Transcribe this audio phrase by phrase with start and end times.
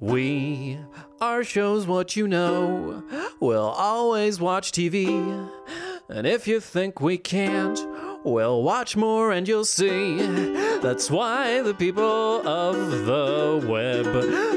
[0.00, 0.78] We
[1.20, 3.02] are shows what you know.
[3.40, 5.50] We'll always watch TV.
[6.08, 7.78] And if you think we can't,
[8.24, 10.18] we'll watch more and you'll see.
[10.78, 12.76] That's why the people of
[13.06, 14.04] the web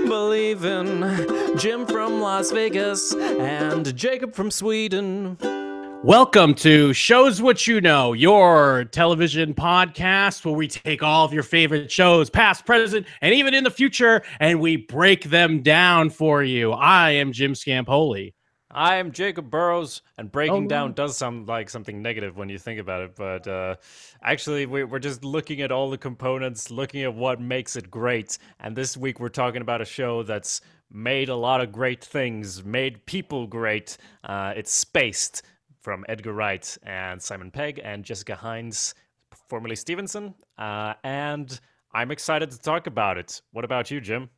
[0.08, 5.38] believe in Jim from Las Vegas and Jacob from Sweden.
[6.04, 11.44] Welcome to Shows What You Know, your television podcast where we take all of your
[11.44, 16.42] favorite shows, past, present, and even in the future, and we break them down for
[16.42, 16.72] you.
[16.72, 18.34] I am Jim Scampoli.
[18.72, 22.58] I am Jacob Burrows, and breaking Oh, down does sound like something negative when you
[22.58, 23.76] think about it, but uh,
[24.24, 28.40] actually, we- we're just looking at all the components, looking at what makes it great.
[28.60, 32.64] And this week, we're talking about a show that's made a lot of great things,
[32.66, 33.98] made people great.
[34.24, 35.44] Uh, it's Spaced
[35.82, 38.94] from Edgar Wright and Simon Pegg and Jessica Hynes,
[39.50, 40.34] formerly Stevenson.
[40.58, 41.60] Uh, and
[41.94, 43.42] I'm excited to talk about it.
[43.52, 44.30] What about you, Jim?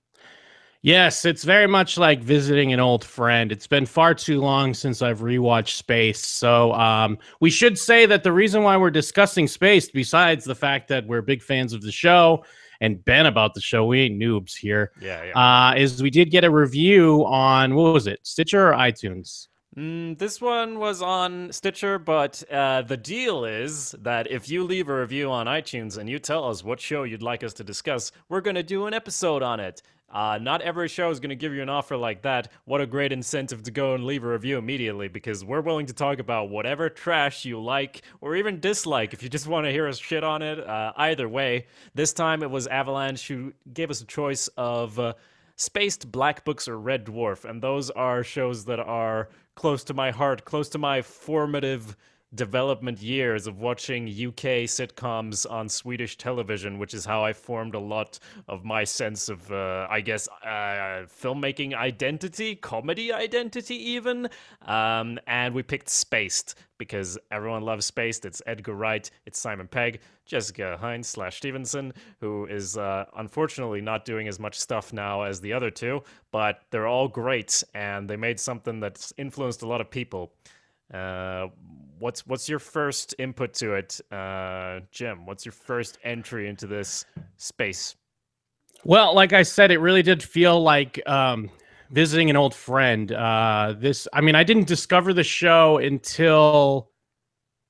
[0.81, 3.53] Yes, it's very much like visiting an old friend.
[3.53, 6.19] It's been far too long since I've rewatched Space.
[6.19, 10.89] So, um, we should say that the reason why we're discussing Space, besides the fact
[10.89, 12.43] that we're big fans of the show
[12.81, 15.69] and Ben about the show, we ain't noobs here, Yeah, yeah.
[15.69, 19.47] uh, is we did get a review on what was it, Stitcher or iTunes?
[19.75, 24.87] Mm, this one was on Stitcher, but uh, the deal is that if you leave
[24.87, 28.11] a review on iTunes and you tell us what show you'd like us to discuss,
[28.29, 29.81] we're going to do an episode on it.
[30.11, 32.51] Uh, not every show is going to give you an offer like that.
[32.65, 35.93] What a great incentive to go and leave a review immediately because we're willing to
[35.93, 39.87] talk about whatever trash you like or even dislike if you just want to hear
[39.87, 40.59] us shit on it.
[40.59, 41.65] Uh, either way,
[41.95, 44.99] this time it was Avalanche who gave us a choice of.
[44.99, 45.13] Uh,
[45.55, 50.11] Spaced Black Books or Red Dwarf, and those are shows that are close to my
[50.11, 51.95] heart, close to my formative
[52.35, 57.79] development years of watching UK sitcoms on Swedish television, which is how I formed a
[57.79, 64.27] lot of my sense of, uh, I guess, uh, filmmaking identity, comedy identity, even.
[64.63, 68.25] Um, and we picked Spaced because everyone loves Spaced.
[68.25, 74.05] It's Edgar Wright, it's Simon Pegg, Jessica Hynes slash Stevenson, who is uh, unfortunately not
[74.05, 78.17] doing as much stuff now as the other two, but they're all great and they
[78.17, 80.33] made something that's influenced a lot of people.
[80.93, 81.47] Uh,
[82.03, 85.25] what's what's your first input to it, uh, Jim?
[85.25, 87.05] What's your first entry into this
[87.37, 87.95] space?
[88.83, 91.49] Well, like I said, it really did feel like um,
[91.91, 93.09] visiting an old friend.
[93.13, 96.89] Uh, this, I mean, I didn't discover the show until,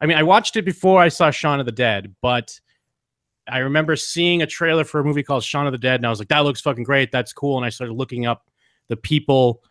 [0.01, 2.59] I mean, I watched it before I saw Shaun of the Dead, but
[3.47, 6.09] I remember seeing a trailer for a movie called Shaun of the Dead, and I
[6.09, 7.11] was like, that looks fucking great.
[7.11, 7.57] That's cool.
[7.57, 8.49] And I started looking up
[8.89, 9.61] the people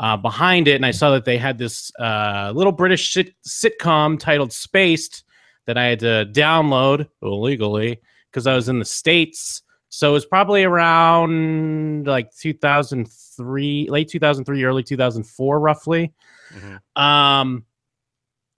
[0.00, 4.18] uh, behind it, and I saw that they had this uh, little British sit- sitcom
[4.18, 5.24] titled Spaced
[5.66, 8.00] that I had to download illegally
[8.30, 9.62] because I was in the States.
[9.88, 16.12] So it was probably around like 2003, late 2003, early 2004, roughly.
[16.52, 17.00] Mhm.
[17.00, 17.64] Um,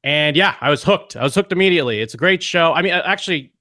[0.03, 1.17] and yeah, I was hooked.
[1.17, 2.01] I was hooked immediately.
[2.01, 2.73] It's a great show.
[2.73, 3.53] I mean, uh, actually,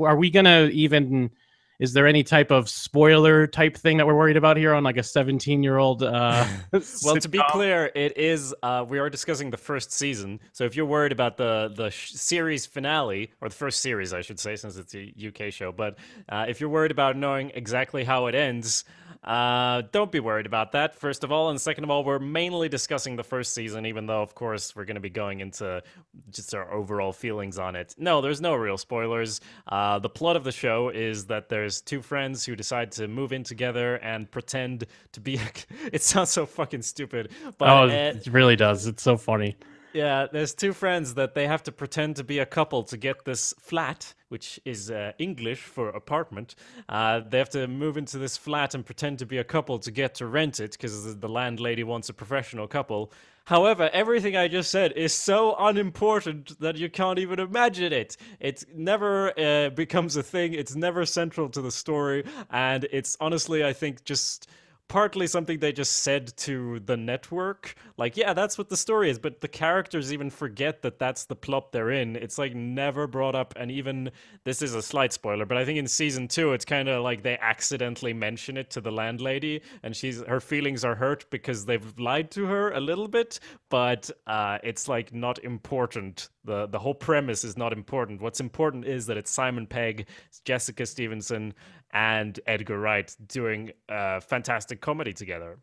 [0.00, 1.30] are we gonna even?
[1.78, 4.96] Is there any type of spoiler type thing that we're worried about here on like
[4.96, 6.02] a 17 year old?
[6.02, 6.44] Uh,
[7.04, 8.54] Well, to be clear, it is.
[8.62, 12.12] Uh, we are discussing the first season, so if you're worried about the the sh-
[12.12, 15.98] series finale or the first series, I should say, since it's a UK show, but
[16.28, 18.84] uh, if you're worried about knowing exactly how it ends,
[19.28, 20.94] uh, don't be worried about that.
[20.94, 24.22] First of all, and second of all, we're mainly discussing the first season, even though,
[24.22, 25.82] of course, we're going to be going into
[26.30, 27.94] just our overall feelings on it.
[27.98, 29.42] No, there's no real spoilers.
[29.66, 33.34] Uh, the plot of the show is that there's two friends who decide to move
[33.34, 35.38] in together and pretend to be.
[35.92, 38.86] it sounds so fucking stupid, but oh, uh, it really does.
[38.86, 39.58] It's so funny.
[39.98, 43.24] Yeah, there's two friends that they have to pretend to be a couple to get
[43.24, 46.54] this flat, which is uh, English for apartment.
[46.88, 49.90] Uh, they have to move into this flat and pretend to be a couple to
[49.90, 53.12] get to rent it because the landlady wants a professional couple.
[53.46, 58.16] However, everything I just said is so unimportant that you can't even imagine it.
[58.38, 63.64] It never uh, becomes a thing, it's never central to the story, and it's honestly,
[63.64, 64.48] I think, just
[64.88, 67.74] partly something they just said to the network.
[67.96, 71.36] Like yeah that's what the story is but the characters even forget that that's the
[71.36, 72.16] plot they're in.
[72.16, 74.10] It's like never brought up and even
[74.44, 77.22] this is a slight spoiler but i think in season two it's kind of like
[77.22, 81.98] they accidentally mention it to the landlady and she's her feelings are hurt because they've
[81.98, 83.38] lied to her a little bit
[83.70, 86.28] but uh, it's like not important.
[86.44, 88.22] The the whole premise is not important.
[88.22, 90.06] What's important is that it's simon pegg
[90.44, 91.54] jessica stevenson
[91.92, 95.58] and Edgar Wright doing uh, fantastic comedy together.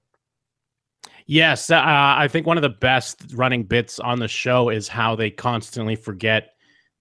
[1.28, 5.16] Yes, uh, I think one of the best running bits on the show is how
[5.16, 6.52] they constantly forget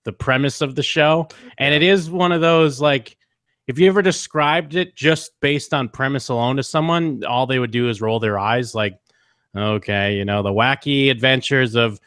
[0.05, 1.29] the premise of the show,
[1.59, 3.17] and it is one of those like
[3.67, 7.71] if you ever described it just based on premise alone to someone, all they would
[7.71, 8.99] do is roll their eyes like,
[9.57, 11.99] okay, you know, the wacky adventures of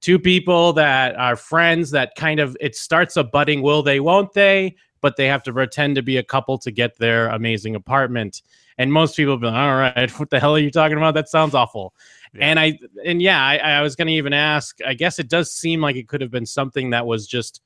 [0.00, 4.32] two people that are friends that kind of it starts a budding will they won't
[4.32, 8.42] they but they have to pretend to be a couple to get their amazing apartment
[8.78, 11.28] and most people be like all right what the hell are you talking about that
[11.28, 11.94] sounds awful
[12.34, 12.46] yeah.
[12.46, 15.52] and i and yeah i, I was going to even ask i guess it does
[15.52, 17.60] seem like it could have been something that was just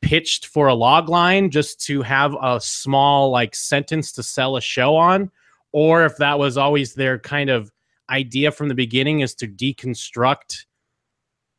[0.00, 4.60] pitched for a log line just to have a small like sentence to sell a
[4.60, 5.30] show on
[5.72, 7.70] or if that was always their kind of
[8.10, 10.66] idea from the beginning is to deconstruct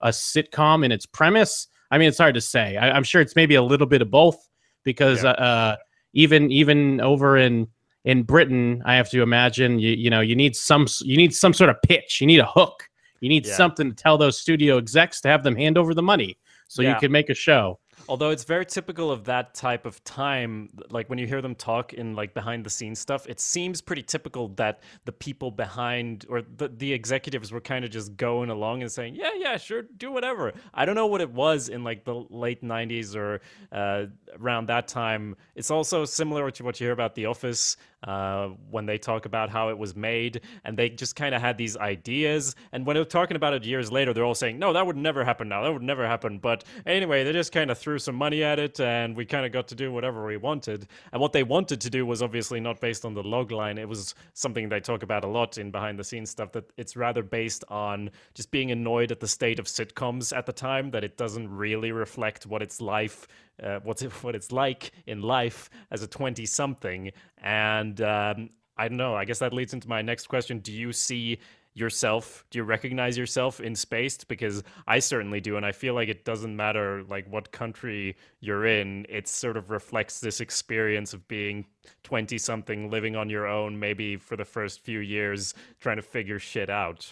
[0.02, 1.68] a sitcom in its premise.
[1.94, 2.76] I mean, it's hard to say.
[2.76, 4.50] I, am sure it's maybe a little bit of both
[4.84, 5.30] because yeah.
[5.30, 5.76] uh, uh,
[6.14, 7.68] even even over in
[8.04, 11.54] in Britain, I have to imagine you you know you need some you need some
[11.54, 12.20] sort of pitch.
[12.20, 12.90] You need a hook.
[13.22, 13.54] You need yeah.
[13.54, 16.96] something to tell those studio execs to have them hand over the money so yeah.
[16.96, 17.80] you can make a show.
[18.10, 21.94] Although it's very typical of that type of time, like when you hear them talk
[21.94, 26.42] in like behind the scenes stuff, it seems pretty typical that the people behind or
[26.42, 30.12] the, the executives were kind of just going along and saying, yeah, yeah, sure, do
[30.12, 30.54] whatever.
[30.74, 33.42] I don't know what it was in like the late 90s or
[33.72, 34.06] uh,
[34.40, 35.36] around that time.
[35.56, 39.50] It's also similar to what you hear about The Office uh, when they talk about
[39.50, 42.56] how it was made, and they just kind of had these ideas.
[42.72, 45.24] And when they're talking about it years later, they're all saying, "No, that would never
[45.24, 45.48] happen.
[45.48, 48.60] Now that would never happen." But anyway, they just kind of threw some money at
[48.60, 50.88] it, and we kind of got to do whatever we wanted.
[51.12, 53.78] And what they wanted to do was obviously not based on the log line.
[53.78, 56.52] It was something they talk about a lot in behind the scenes stuff.
[56.52, 60.54] That it's rather based on just being annoyed at the state of sitcoms at the
[60.54, 60.92] time.
[60.92, 63.28] That it doesn't really reflect what it's life
[63.62, 67.12] uh, what's it, what it's like in life as a 20 something
[67.42, 70.92] and um, i don't know i guess that leads into my next question do you
[70.92, 71.38] see
[71.76, 76.10] yourself do you recognize yourself in spaced because i certainly do and i feel like
[76.10, 81.28] it doesn't matter like what country you're in it sort of reflects this experience of
[81.28, 81.66] being
[82.04, 86.40] 20 something living on your own maybe for the first few years trying to figure
[86.40, 87.12] shit out.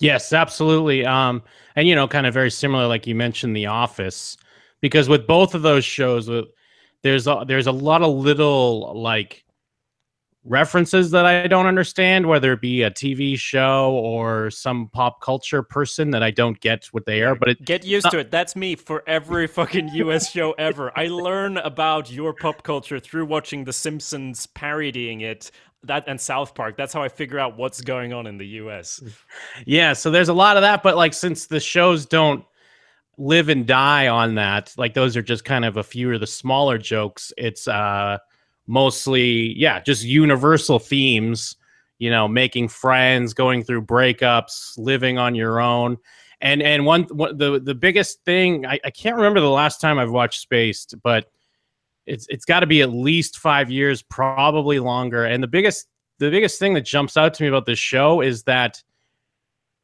[0.00, 1.42] Yes absolutely um
[1.74, 4.36] and you know kind of very similar like you mentioned the office
[4.80, 6.30] because with both of those shows,
[7.02, 9.44] there's a, there's a lot of little like
[10.48, 15.62] references that I don't understand, whether it be a TV show or some pop culture
[15.62, 17.34] person that I don't get what they are.
[17.34, 18.30] But it, get used not- to it.
[18.30, 20.90] That's me for every fucking US show ever.
[20.96, 25.50] I learn about your pop culture through watching The Simpsons parodying it.
[25.84, 26.76] That and South Park.
[26.76, 29.00] That's how I figure out what's going on in the US.
[29.64, 32.44] Yeah, so there's a lot of that, but like since the shows don't
[33.16, 34.72] live and die on that.
[34.76, 37.32] Like those are just kind of a few of the smaller jokes.
[37.36, 38.18] It's uh
[38.68, 41.56] mostly yeah, just universal themes,
[41.98, 45.96] you know, making friends, going through breakups, living on your own.
[46.40, 49.98] And and one, one the the biggest thing I, I can't remember the last time
[49.98, 51.30] I've watched Spaced, but
[52.06, 55.24] it's it's got to be at least 5 years, probably longer.
[55.24, 55.88] And the biggest
[56.18, 58.82] the biggest thing that jumps out to me about this show is that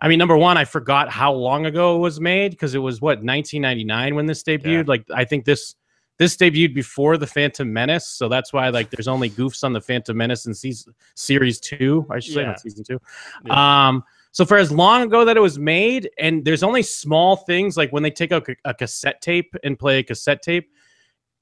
[0.01, 3.01] I mean, number one, I forgot how long ago it was made because it was
[3.01, 4.65] what 1999 when this debuted.
[4.65, 4.83] Yeah.
[4.87, 5.75] Like, I think this
[6.19, 9.81] this debuted before the Phantom Menace, so that's why like there's only goofs on the
[9.81, 12.07] Phantom Menace in season series two.
[12.11, 12.43] I should yeah.
[12.43, 13.01] say not season two.
[13.45, 13.89] Yeah.
[13.89, 17.77] Um, so for as long ago that it was made, and there's only small things
[17.77, 20.71] like when they take out a cassette tape and play a cassette tape.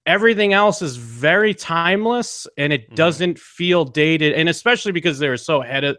[0.05, 2.97] Everything else is very timeless and it mm-hmm.
[2.97, 5.97] doesn't feel dated, and especially because they're so ahead of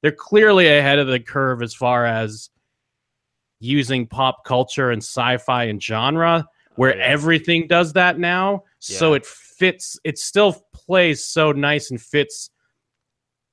[0.00, 2.50] they're clearly ahead of the curve as far as
[3.60, 6.44] using pop culture and sci-fi and genre
[6.76, 7.04] where oh, yeah.
[7.04, 8.98] everything does that now yeah.
[8.98, 12.50] so it fits it still plays so nice and fits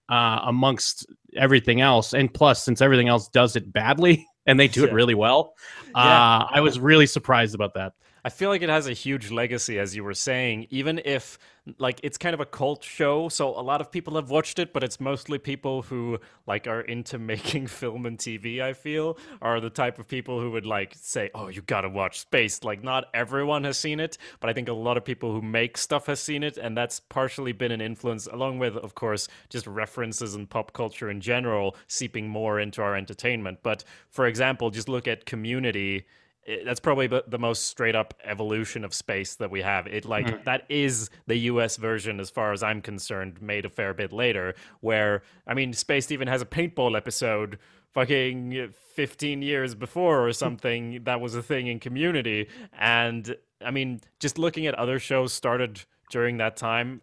[0.09, 4.81] uh, amongst everything else and plus since everything else does it badly and they do
[4.81, 4.87] yeah.
[4.87, 5.53] it really well
[5.95, 9.79] uh, i was really surprised about that I feel like it has a huge legacy,
[9.79, 11.37] as you were saying, even if
[11.77, 13.29] like it's kind of a cult show.
[13.29, 16.81] So a lot of people have watched it, but it's mostly people who like are
[16.81, 20.95] into making film and TV, I feel, are the type of people who would like
[20.95, 22.63] say, Oh, you gotta watch Space.
[22.63, 25.77] Like not everyone has seen it, but I think a lot of people who make
[25.77, 29.67] stuff has seen it, and that's partially been an influence, along with, of course, just
[29.67, 33.59] references and pop culture in general seeping more into our entertainment.
[33.63, 36.05] But for example, just look at community
[36.49, 39.85] it, that's probably the most straight up evolution of space that we have.
[39.85, 40.43] It like mm.
[40.45, 44.55] that is the US version as far as I'm concerned, made a fair bit later,
[44.81, 47.59] where I mean Space even has a paintball episode
[47.93, 54.01] fucking 15 years before or something that was a thing in community and I mean
[54.19, 57.01] just looking at other shows started during that time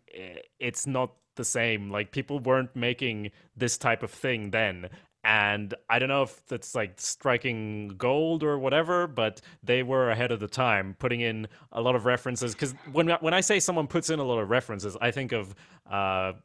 [0.61, 4.89] it's not the same like people weren't making this type of thing then
[5.27, 10.31] and I don't know if that's like striking gold or whatever, but they were ahead
[10.31, 12.55] of the time, putting in a lot of references.
[12.55, 15.53] Because when when I say someone puts in a lot of references, I think of
[15.91, 15.95] uh,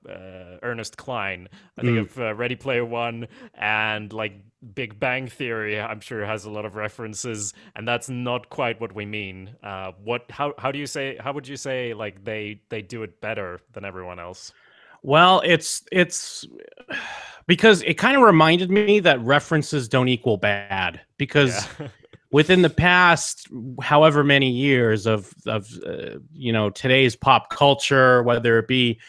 [0.10, 1.48] uh, Ernest Cline,
[1.78, 2.02] I think mm.
[2.02, 4.34] of uh, Ready Player One, and like
[4.74, 5.80] Big Bang Theory.
[5.80, 9.52] I'm sure has a lot of references, and that's not quite what we mean.
[9.62, 10.26] Uh, what?
[10.32, 10.56] How?
[10.58, 11.18] How do you say?
[11.20, 14.52] How would you say like they they do it better than everyone else?
[15.04, 16.48] Well, it's it's
[17.48, 21.88] because it kind of reminded me that references don't equal bad because yeah.
[22.32, 23.48] within the past
[23.82, 29.00] however many years of of uh, you know today's pop culture whether it be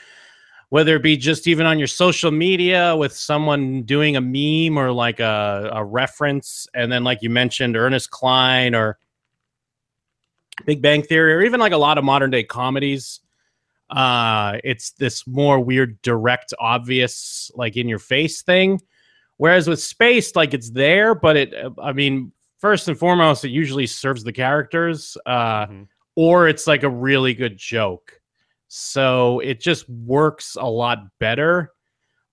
[0.69, 4.91] whether it be just even on your social media with someone doing a meme or
[4.91, 8.99] like a, a reference and then like you mentioned ernest cline or
[10.65, 13.21] big bang theory or even like a lot of modern day comedies
[13.93, 18.81] uh it's this more weird direct obvious like in your face thing.
[19.37, 23.87] Whereas with space, like it's there but it i mean first and foremost it usually
[23.87, 25.83] serves the characters uh mm-hmm.
[26.17, 28.19] or it's like a really good joke.
[28.69, 31.73] So it just works a lot better.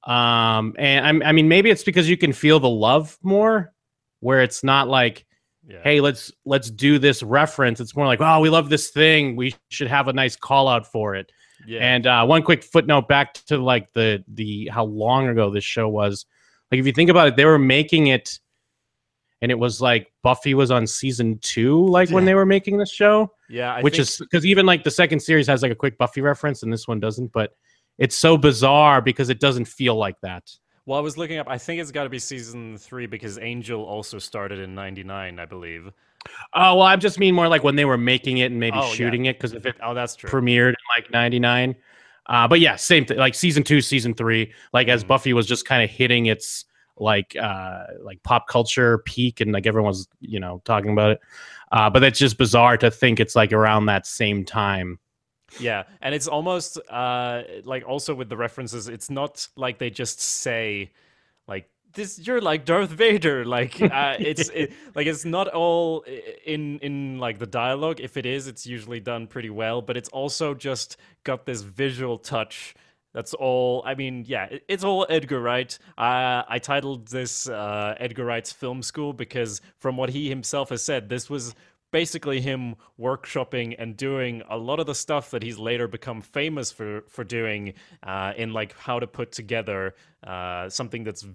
[0.05, 3.73] Um and I, I mean maybe it's because you can feel the love more
[4.21, 5.25] where it's not like
[5.67, 5.79] yeah.
[5.83, 7.81] hey let's let's do this reference.
[7.81, 9.35] It's more like oh we love this thing.
[9.35, 11.29] We should have a nice call out for it
[11.65, 11.79] yeah.
[11.79, 15.87] And uh, one quick footnote back to like the the how long ago this show
[15.87, 16.25] was.
[16.71, 18.39] Like if you think about it, they were making it,
[19.41, 22.15] and it was like Buffy was on season two, like yeah.
[22.15, 23.31] when they were making this show.
[23.49, 24.01] Yeah, I which think...
[24.03, 26.87] is because even like the second series has like a quick Buffy reference, and this
[26.87, 27.31] one doesn't.
[27.31, 27.55] But
[27.97, 30.49] it's so bizarre because it doesn't feel like that.
[30.85, 31.47] Well, I was looking up.
[31.47, 35.45] I think it's got to be season three because Angel also started in '99, I
[35.45, 35.91] believe.
[36.53, 38.91] Oh well, I just mean more like when they were making it and maybe oh,
[38.93, 39.31] shooting yeah.
[39.31, 41.75] it because if it oh that's true premiered in like '99.
[42.25, 43.17] Uh, but yeah, same thing.
[43.17, 45.09] Like season two, season three, like as mm-hmm.
[45.09, 46.65] Buffy was just kind of hitting its
[46.97, 51.19] like uh like pop culture peak and like everyone was you know talking about it.
[51.71, 54.99] Uh, but it's just bizarre to think it's like around that same time.
[55.59, 60.19] Yeah, and it's almost uh like also with the references, it's not like they just
[60.21, 60.91] say
[61.47, 66.05] like this you're like Darth Vader like uh, it's it, like it's not all
[66.45, 67.99] in in like the dialogue.
[67.99, 72.17] If it is it's usually done pretty well but it's also just got this visual
[72.17, 72.75] touch
[73.13, 75.77] that's all I mean yeah it, it's all Edgar Wright.
[75.97, 80.83] Uh, I titled this uh, Edgar Wright's film school because from what he himself has
[80.83, 81.55] said this was
[81.91, 86.71] basically him workshopping and doing a lot of the stuff that he's later become famous
[86.71, 91.33] for for doing uh, in like how to put together uh, something that's v-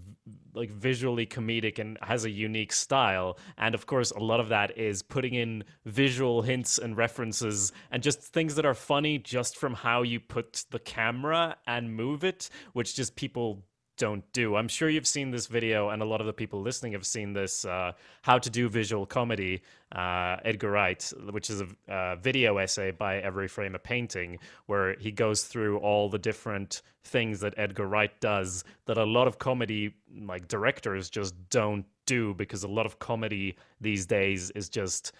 [0.54, 3.38] like visually comedic and has a unique style.
[3.58, 8.02] And of course a lot of that is putting in visual hints and references and
[8.02, 12.50] just things that are funny just from how you put the camera and move it
[12.73, 13.64] which just people
[13.96, 14.56] don't do.
[14.56, 17.32] I'm sure you've seen this video, and a lot of the people listening have seen
[17.32, 22.90] this uh, How to Do Visual Comedy, uh, Edgar Wright, which is a video essay
[22.90, 27.86] by Every Frame a Painting, where he goes through all the different things that Edgar
[27.86, 32.86] Wright does that a lot of comedy like directors just don't do because a lot
[32.86, 35.12] of comedy these days is just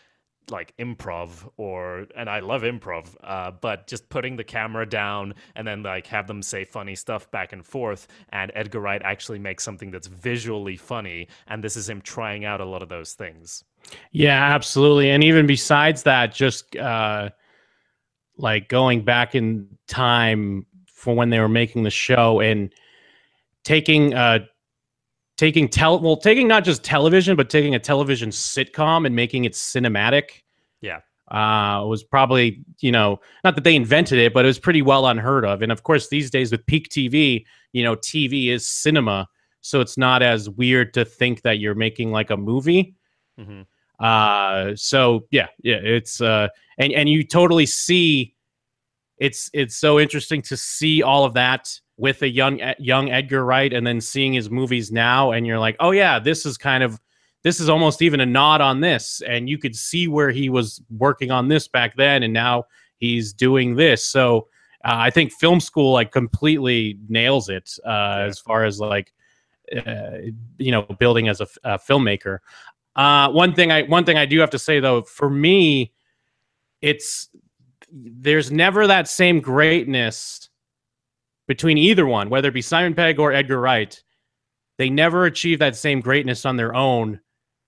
[0.51, 5.67] like improv or and I love improv, uh, but just putting the camera down and
[5.67, 8.07] then like have them say funny stuff back and forth.
[8.31, 12.61] And Edgar Wright actually makes something that's visually funny, and this is him trying out
[12.61, 13.65] a lot of those things.
[14.13, 15.11] Yeah, absolutely.
[15.11, 17.31] And even besides that, just uh,
[18.39, 22.73] like going back in time for when they were making the show and
[23.63, 24.41] taking uh
[25.37, 29.53] taking tel well taking not just television but taking a television sitcom and making it
[29.53, 30.43] cinematic
[30.81, 30.99] yeah.
[31.29, 35.07] uh was probably you know not that they invented it but it was pretty well
[35.07, 35.63] unheard of.
[35.63, 39.27] And of course these days with peak tv you know tv is cinema
[39.61, 42.95] so it's not as weird to think that you're making like a movie.
[43.41, 43.63] Mm-hmm.
[43.99, 46.49] uh so yeah yeah it's uh
[46.79, 48.34] and and you totally see
[49.19, 53.73] it's it's so interesting to see all of that with a young young Edgar Wright
[53.73, 57.01] and then seeing his movies now and you're like, "Oh yeah, this is kind of
[57.43, 60.83] this is almost even a nod on this." And you could see where he was
[60.91, 62.65] working on this back then and now
[62.97, 64.05] he's doing this.
[64.05, 64.49] So,
[64.85, 68.25] uh, I think film school like completely nails it uh, yeah.
[68.25, 69.13] as far as like
[69.75, 70.19] uh,
[70.59, 72.39] you know building as a, a filmmaker.
[72.97, 75.93] Uh, one thing I one thing I do have to say though, for me,
[76.81, 77.29] it's
[77.95, 80.49] there's never that same greatness
[81.47, 84.03] between either one, whether it be Simon Pegg or Edgar Wright,
[84.79, 87.21] they never achieve that same greatness on their own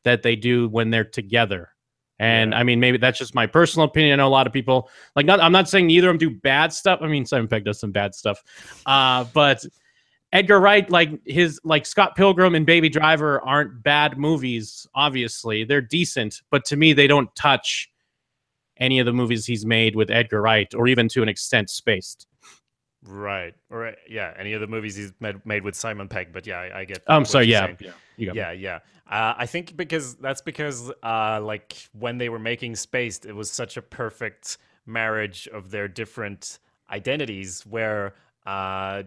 [0.05, 1.71] that they do when they're together.
[2.19, 2.59] And yeah.
[2.59, 4.15] I mean, maybe that's just my personal opinion.
[4.15, 5.41] I know a lot of people like not.
[5.41, 7.01] I'm not saying either of them do bad stuff.
[7.03, 8.43] I mean, Simon Pegg does some bad stuff,
[8.87, 9.63] uh, but
[10.33, 14.87] Edgar Wright, like his like Scott Pilgrim and Baby Driver aren't bad movies.
[14.95, 17.91] Obviously, they're decent, but to me, they don't touch
[18.79, 22.27] any of the movies he's made with Edgar Wright, or even to an extent, Spaced.
[23.03, 23.55] Right.
[23.71, 26.33] Or yeah, any of the movies he's made, made with Simon Pegg.
[26.33, 27.03] But yeah, I, I get.
[27.07, 27.47] I'm sorry.
[27.47, 27.93] Yeah, yeah.
[28.17, 28.79] Yeah, yeah.
[29.09, 33.51] Uh, I think because that's because uh, like when they were making Spaced, it was
[33.51, 36.59] such a perfect marriage of their different
[36.91, 38.15] identities, where
[38.47, 39.05] uh,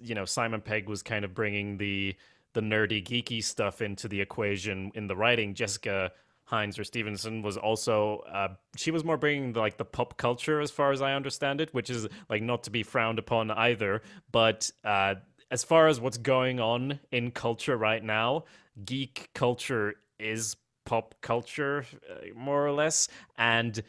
[0.00, 2.16] you know Simon Pegg was kind of bringing the
[2.54, 5.54] the nerdy geeky stuff into the equation in the writing.
[5.54, 6.10] Jessica
[6.50, 10.60] Hynes or Stevenson was also uh, she was more bringing the, like the pop culture
[10.60, 14.02] as far as I understand it, which is like not to be frowned upon either.
[14.30, 15.16] But uh,
[15.50, 18.44] as far as what's going on in culture right now,
[18.84, 23.82] geek culture is pop culture uh, more or less, and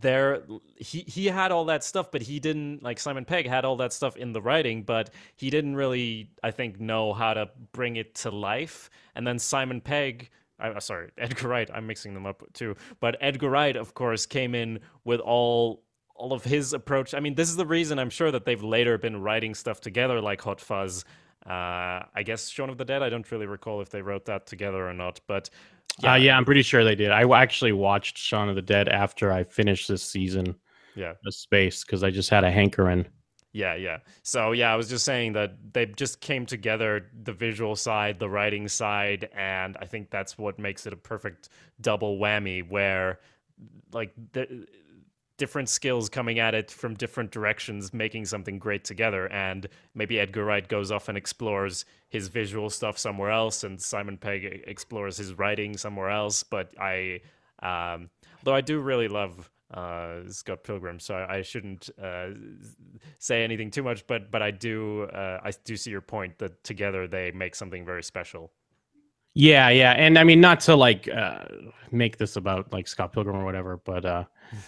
[0.00, 0.42] there
[0.76, 3.94] he he had all that stuff but he didn't like Simon Pegg had all that
[3.94, 8.14] stuff in the writing but he didn't really I think know how to bring it
[8.16, 10.28] to life and then Simon Pegg
[10.60, 11.70] I'm uh, sorry, Edgar Wright.
[11.72, 12.76] I'm mixing them up too.
[13.00, 15.82] But Edgar Wright, of course, came in with all
[16.14, 17.14] all of his approach.
[17.14, 20.20] I mean, this is the reason I'm sure that they've later been writing stuff together,
[20.20, 21.04] like Hot Fuzz.
[21.46, 23.02] Uh, I guess Shaun of the Dead.
[23.02, 25.48] I don't really recall if they wrote that together or not, but
[26.02, 27.10] yeah, uh, yeah I'm pretty sure they did.
[27.10, 30.54] I actually watched Shaun of the Dead after I finished this season.
[30.94, 33.06] Yeah, of Space because I just had a hankering.
[33.52, 33.98] Yeah, yeah.
[34.22, 38.28] So yeah, I was just saying that they just came together the visual side, the
[38.28, 41.48] writing side, and I think that's what makes it a perfect
[41.80, 43.18] double whammy where
[43.92, 44.66] like the
[45.36, 50.44] different skills coming at it from different directions making something great together and maybe Edgar
[50.44, 55.32] Wright goes off and explores his visual stuff somewhere else and Simon Pegg explores his
[55.32, 57.22] writing somewhere else but I
[57.62, 58.10] um
[58.42, 62.30] though I do really love uh, Scott Pilgrim, so I shouldn't uh,
[63.18, 64.06] say anything too much.
[64.06, 67.84] But but I do uh, I do see your point that together they make something
[67.84, 68.52] very special.
[69.34, 71.44] Yeah, yeah, and I mean not to like uh,
[71.92, 74.24] make this about like Scott Pilgrim or whatever, but uh,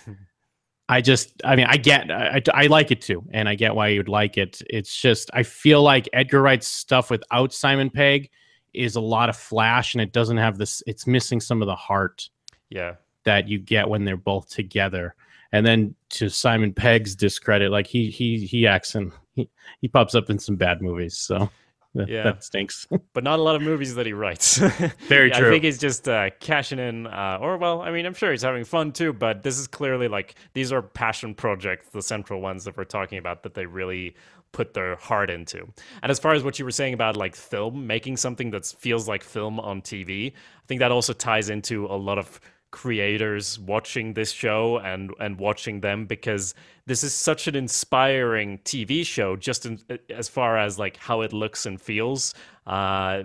[0.88, 3.88] I just I mean I get I, I like it too, and I get why
[3.88, 4.62] you'd like it.
[4.70, 8.30] It's just I feel like Edgar Wright's stuff without Simon Pegg
[8.72, 10.80] is a lot of flash, and it doesn't have this.
[10.86, 12.28] It's missing some of the heart.
[12.70, 15.14] Yeah, that you get when they're both together.
[15.52, 19.48] And then to Simon Pegg's discredit, like he he he acts and he,
[19.80, 21.18] he pops up in some bad movies.
[21.18, 21.50] So
[21.94, 22.86] that, yeah, that stinks.
[23.12, 24.58] but not a lot of movies that he writes.
[25.08, 25.48] Very yeah, true.
[25.48, 28.42] I think he's just uh, cashing in, uh, or well, I mean, I'm sure he's
[28.42, 29.12] having fun too.
[29.12, 33.18] But this is clearly like these are passion projects, the central ones that we're talking
[33.18, 34.16] about that they really
[34.52, 35.66] put their heart into.
[36.02, 39.08] And as far as what you were saying about like film, making something that feels
[39.08, 42.40] like film on TV, I think that also ties into a lot of
[42.72, 46.54] creators watching this show and and watching them because
[46.86, 49.78] this is such an inspiring TV show just in,
[50.10, 52.34] as far as like how it looks and feels
[52.66, 53.22] uh,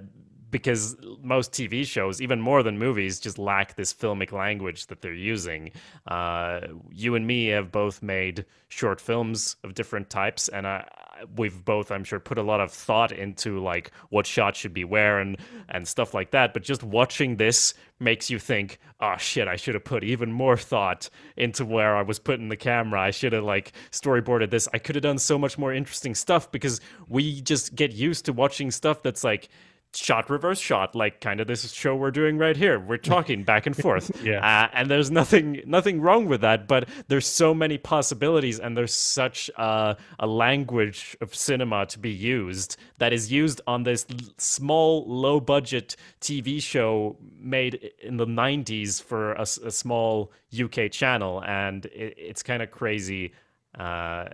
[0.52, 5.14] because most TV shows, even more than movies, just lack this filmic language that they're
[5.14, 5.72] using.
[6.08, 10.88] Uh, you and me have both made short films of different types, and I,
[11.36, 14.84] we've both, I'm sure, put a lot of thought into like what shots should be
[14.84, 15.38] where and
[15.70, 16.54] and stuff like that.
[16.54, 20.58] But just watching this makes you think, oh shit, I should have put even more
[20.58, 23.02] thought into where I was putting the camera.
[23.02, 24.68] I should have like storyboarded this.
[24.74, 28.34] I could have done so much more interesting stuff because we just get used to
[28.34, 29.50] watching stuff that's like
[29.96, 32.80] shot reverse shot like kind of this show we're doing right here.
[32.80, 34.12] We're talking back and forth.
[34.28, 34.40] Yeah.
[34.40, 38.94] Uh, and there's nothing nothing wrong with that but there's so many possibilities and there's
[38.94, 44.06] such uh, a language of cinema to be used that is used on this
[44.38, 51.44] small low budget tv show made in the 90s for a, a small uk channel.
[51.46, 53.34] And it, it's kind of crazy
[53.78, 54.26] uh,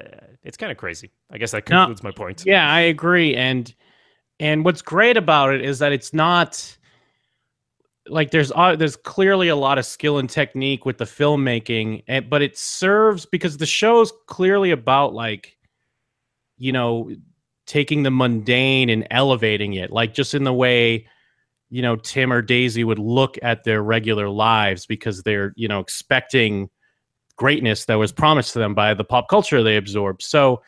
[0.43, 1.11] it's kind of crazy.
[1.29, 2.43] I guess that concludes no, my point.
[2.45, 3.35] Yeah i agree.
[3.35, 3.73] And
[4.39, 6.77] and what's great about it is that it's not
[8.07, 12.29] like there's uh, there's clearly a lot of skill and technique with the filmmaking, and,
[12.29, 15.57] but it serves because the show's clearly about like
[16.57, 17.11] you know
[17.65, 21.07] taking the mundane and elevating it, like just in the way
[21.69, 25.79] you know Tim or Daisy would look at their regular lives because they're you know
[25.79, 26.69] expecting
[27.37, 30.21] greatness that was promised to them by the pop culture they absorb.
[30.21, 30.61] So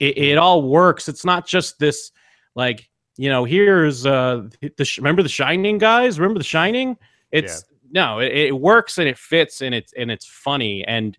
[0.00, 1.08] it, it all works.
[1.08, 2.10] It's not just this
[2.56, 6.18] like you know, here's uh the remember the Shining guys.
[6.18, 6.96] Remember the Shining?
[7.32, 8.02] It's yeah.
[8.02, 11.18] no, it, it, works and it fits and it's and it's funny and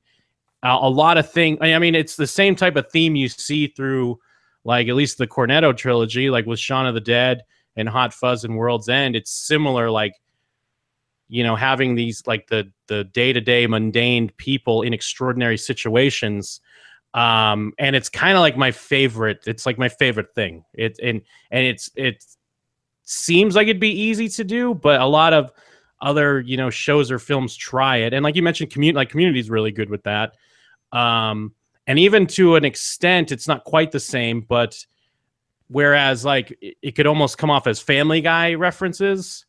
[0.63, 1.59] uh, a lot of things.
[1.61, 4.17] I mean, it's the same type of theme you see through
[4.63, 7.43] like at least the Cornetto trilogy, like with Shaun of the Dead
[7.75, 9.15] and Hot Fuzz and World's End.
[9.15, 10.13] It's similar, like
[11.27, 16.61] you know, having these like the the day to day mundane people in extraordinary situations
[17.15, 20.63] um and it's kind of like my favorite it's like my favorite thing.
[20.73, 22.23] It and and it's it
[23.03, 25.51] seems like it'd be easy to do but a lot of
[26.01, 28.13] other you know shows or films try it.
[28.13, 30.35] And like you mentioned community like community is really good with that.
[30.91, 31.53] Um
[31.87, 34.77] and even to an extent it's not quite the same but
[35.67, 39.45] whereas like it, it could almost come off as family guy references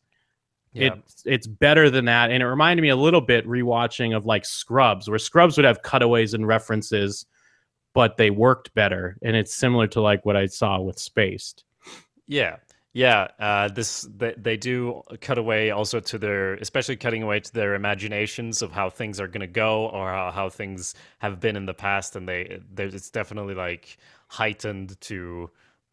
[0.73, 0.93] Yeah.
[0.95, 2.31] it's it's better than that.
[2.31, 5.83] And it reminded me a little bit rewatching of like scrubs where scrubs would have
[5.83, 7.25] cutaways and references
[7.93, 9.17] but they worked better.
[9.21, 11.63] And it's similar to like what i saw with spaced.
[12.27, 12.57] Yeah,
[12.93, 13.27] yeah.
[13.39, 17.75] Uh, this they, they do cut away also to their, especially cutting away to their
[17.75, 21.73] imaginations of how things are gonna go or how, how things have been in the
[21.73, 25.49] past, and they it's definitely like heightened to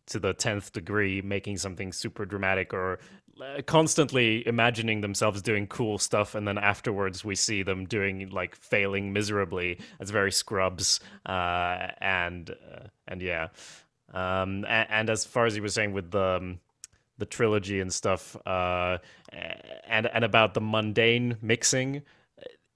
[0.06, 2.98] to the tenth degree, making something super dramatic or
[3.66, 9.12] constantly imagining themselves doing cool stuff, and then afterwards we see them doing like failing
[9.12, 9.78] miserably.
[10.00, 13.48] It's very Scrubs, uh, and uh, and yeah.
[14.12, 16.60] Um, and, and as far as you were saying with the um,
[17.18, 18.98] the trilogy and stuff, uh,
[19.32, 22.02] and and about the mundane mixing,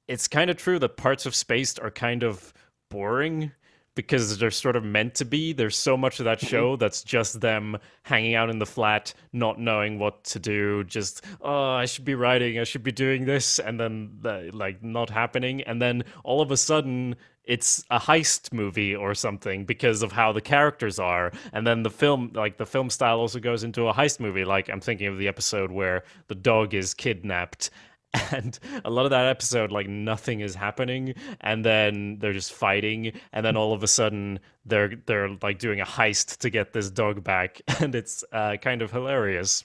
[0.09, 2.53] it's kind of true that parts of Spaced are kind of
[2.91, 3.53] boring
[3.95, 5.53] because they're sort of meant to be.
[5.53, 6.47] There's so much of that mm-hmm.
[6.47, 11.25] show that's just them hanging out in the flat, not knowing what to do, just
[11.41, 14.21] oh, I should be writing, I should be doing this, and then
[14.53, 19.65] like not happening, and then all of a sudden it's a heist movie or something
[19.65, 21.33] because of how the characters are.
[21.53, 24.45] And then the film like the film style also goes into a heist movie.
[24.45, 27.71] Like i'm thinking of the episode where the dog is kidnapped
[28.33, 33.13] and a lot of that episode like nothing is happening and then they're just fighting
[33.33, 36.91] and then all of a sudden they're they're like doing a heist to get this
[36.91, 39.65] dog back and it's uh, kind of hilarious.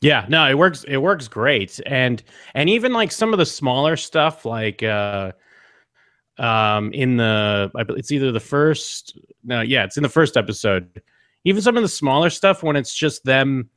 [0.00, 2.22] Yeah no it works it works great and
[2.54, 5.32] and even like some of the smaller stuff like uh
[6.38, 11.00] um in the I it's either the first no yeah it's in the first episode.
[11.44, 13.68] Even some of the smaller stuff when it's just them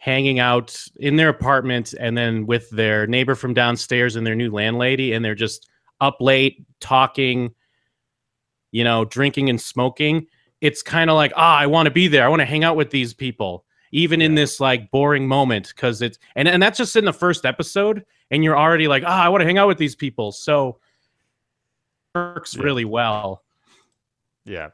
[0.00, 4.50] hanging out in their apartment and then with their neighbor from downstairs and their new
[4.50, 5.68] landlady and they're just
[6.00, 7.54] up late talking
[8.72, 10.26] you know drinking and smoking.
[10.62, 12.24] It's kind of like ah i want to be there.
[12.24, 16.00] I want to hang out with these people even in this like boring moment because
[16.00, 19.28] it's and, and that's just in the first episode and you're already like ah i
[19.28, 20.32] want to hang out with these people.
[20.32, 20.78] So
[22.14, 22.62] works Yeah.
[22.62, 23.42] really well.
[24.46, 24.70] Yeah.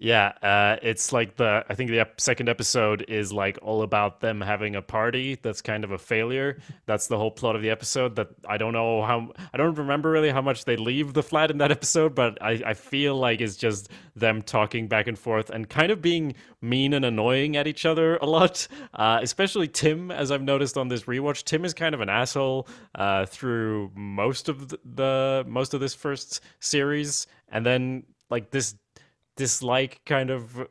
[0.00, 4.20] Yeah, uh, it's like the I think the ep- second episode is like all about
[4.20, 6.58] them having a party that's kind of a failure.
[6.86, 8.14] That's the whole plot of the episode.
[8.14, 11.50] That I don't know how I don't remember really how much they leave the flat
[11.50, 15.50] in that episode, but I, I feel like it's just them talking back and forth
[15.50, 18.68] and kind of being mean and annoying at each other a lot.
[18.94, 22.66] Uh, especially Tim, as I've noticed on this rewatch, Tim is kind of an asshole
[22.94, 28.74] uh, through most of the, the most of this first series, and then like this
[29.38, 30.66] dislike kind of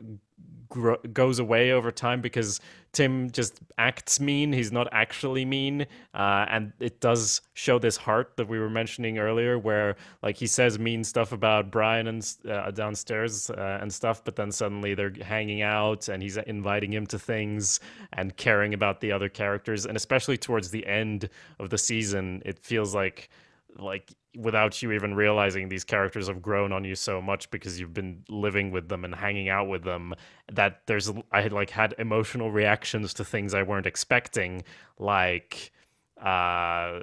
[0.70, 2.60] gro- goes away over time because
[2.92, 4.52] Tim just acts mean.
[4.52, 9.20] He's not actually mean, uh, and it does show this heart that we were mentioning
[9.20, 14.24] earlier, where like he says mean stuff about Brian and uh, downstairs uh, and stuff,
[14.24, 17.80] but then suddenly they're hanging out and he's inviting him to things
[18.14, 22.60] and caring about the other characters, and especially towards the end of the season, it
[22.60, 23.30] feels like
[23.80, 27.94] like without you even realizing these characters have grown on you so much because you've
[27.94, 30.14] been living with them and hanging out with them
[30.52, 34.64] that there's I had like had emotional reactions to things I weren't expecting
[35.00, 35.72] like
[36.22, 37.00] uh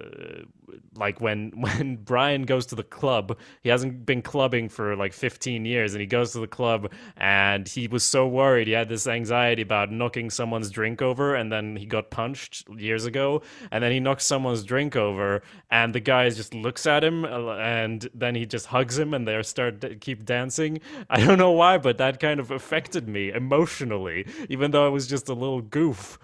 [0.96, 5.64] like when when Brian goes to the club he hasn't been clubbing for like 15
[5.64, 9.07] years and he goes to the club and he was so worried he had this
[9.07, 13.92] anxiety about knocking someone's drink over and then he got punched years ago and then
[13.92, 18.35] he knocks someone's drink over and the guy just looks at him uh, and then
[18.35, 21.98] he just hugs him and they start to keep dancing i don't know why but
[21.98, 26.18] that kind of affected me emotionally even though it was just a little goof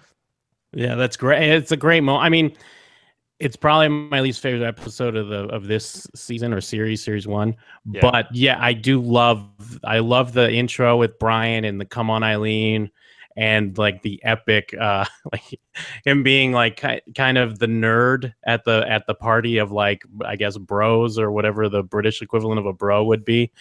[0.73, 1.49] Yeah, that's great.
[1.51, 2.25] It's a great moment.
[2.25, 2.53] I mean,
[3.41, 7.55] it's probably my least favorite episode of the of this season or series, series one.
[7.89, 8.01] Yeah.
[8.01, 9.49] But yeah, I do love
[9.83, 12.91] I love the intro with Brian and the come on Eileen
[13.35, 15.59] and like the epic uh like
[16.05, 20.03] him being like ki- kind of the nerd at the at the party of like
[20.23, 23.51] I guess bros or whatever the British equivalent of a bro would be.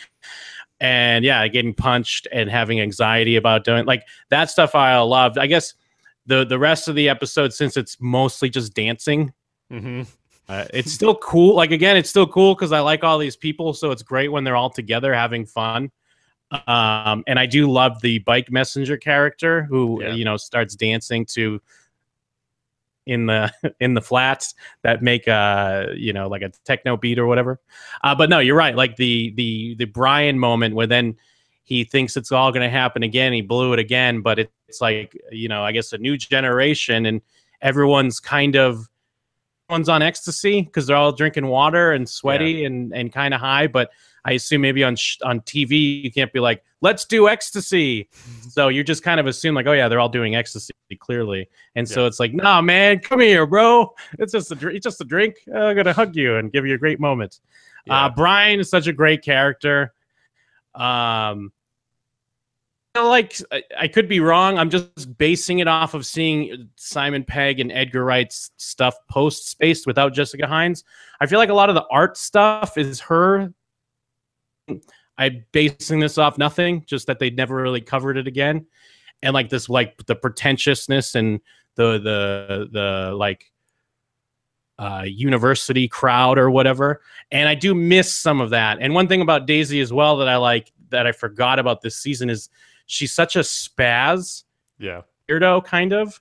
[0.78, 5.38] And yeah, getting punched and having anxiety about doing like that stuff I loved.
[5.38, 5.72] I guess
[6.26, 9.32] the the rest of the episode since it's mostly just dancing
[9.70, 10.02] hmm
[10.48, 13.72] uh, it's still cool like again it's still cool because i like all these people
[13.72, 15.90] so it's great when they're all together having fun
[16.66, 20.12] um and i do love the bike messenger character who Yeah.
[20.14, 21.60] you know starts dancing to
[23.06, 27.26] in the in the flats that make a you know like a techno beat or
[27.26, 27.60] whatever.
[28.02, 28.74] Uh, but no, you're right.
[28.76, 31.16] Like the the the Brian moment where then
[31.64, 33.32] he thinks it's all going to happen again.
[33.32, 37.06] He blew it again, but it, it's like you know I guess a new generation
[37.06, 37.20] and
[37.62, 38.88] everyone's kind of
[39.70, 42.66] one's on ecstasy because they're all drinking water and sweaty yeah.
[42.66, 43.90] and and kind of high, but
[44.24, 48.08] I assume maybe on sh- on TV you can't be like, let's do ecstasy.
[48.48, 51.88] so you just kind of assume like, oh yeah, they're all doing ecstasy clearly, and
[51.88, 51.94] yeah.
[51.94, 53.94] so it's like, nah, man, come here, bro.
[54.18, 55.36] It's just a dr- it's just a drink.
[55.54, 57.40] I'm gonna hug you and give you a great moment.
[57.42, 58.04] Uh, yeah.
[58.04, 59.94] Uh, Brian is such a great character.
[60.74, 61.52] Um,
[62.94, 63.36] like
[63.78, 64.58] I could be wrong.
[64.58, 69.86] I'm just basing it off of seeing Simon Pegg and Edgar Wright's stuff post Spaced
[69.86, 70.84] without Jessica Hynes.
[71.20, 73.52] I feel like a lot of the art stuff is her
[75.20, 78.64] I'm basing this off nothing, just that they never really covered it again,
[79.22, 81.40] and like this, like the pretentiousness and
[81.74, 83.52] the the the like
[84.78, 87.02] uh, university crowd or whatever.
[87.30, 88.78] And I do miss some of that.
[88.80, 91.98] And one thing about Daisy as well that I like that I forgot about this
[91.98, 92.48] season is
[92.90, 94.44] she's such a spaz,
[94.78, 96.20] yeah, weirdo kind of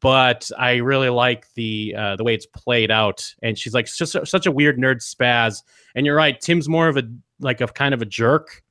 [0.00, 3.34] but I really like the uh, the way it's played out.
[3.42, 5.62] And she's like just such a weird nerd spaz.
[5.94, 7.02] And you're right, Tim's more of a
[7.38, 8.62] like a kind of a jerk,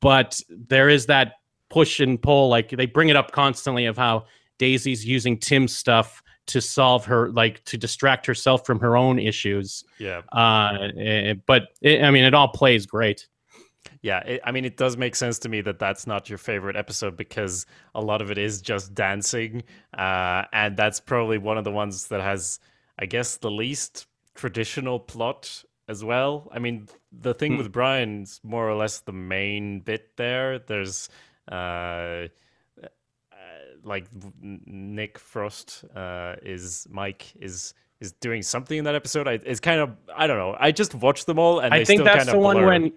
[0.00, 1.34] but there is that
[1.70, 2.48] push and pull.
[2.48, 4.26] Like they bring it up constantly of how
[4.58, 9.82] Daisy's using Tim's stuff to solve her like to distract herself from her own issues.
[9.98, 10.20] Yeah.
[10.30, 13.28] Uh, eh, but it, I mean, it all plays great.
[14.04, 16.76] Yeah, it, I mean, it does make sense to me that that's not your favorite
[16.76, 17.64] episode because
[17.94, 19.62] a lot of it is just dancing,
[19.96, 22.60] uh, and that's probably one of the ones that has,
[22.98, 26.50] I guess, the least traditional plot as well.
[26.52, 27.56] I mean, the thing mm.
[27.56, 30.58] with Brian's more or less the main bit there.
[30.58, 31.08] There's
[31.50, 32.28] uh, uh,
[33.84, 34.04] like
[34.42, 39.26] Nick Frost uh, is Mike is is doing something in that episode.
[39.26, 40.54] I, it's kind of I don't know.
[40.60, 42.92] I just watched them all, and I think that's the one when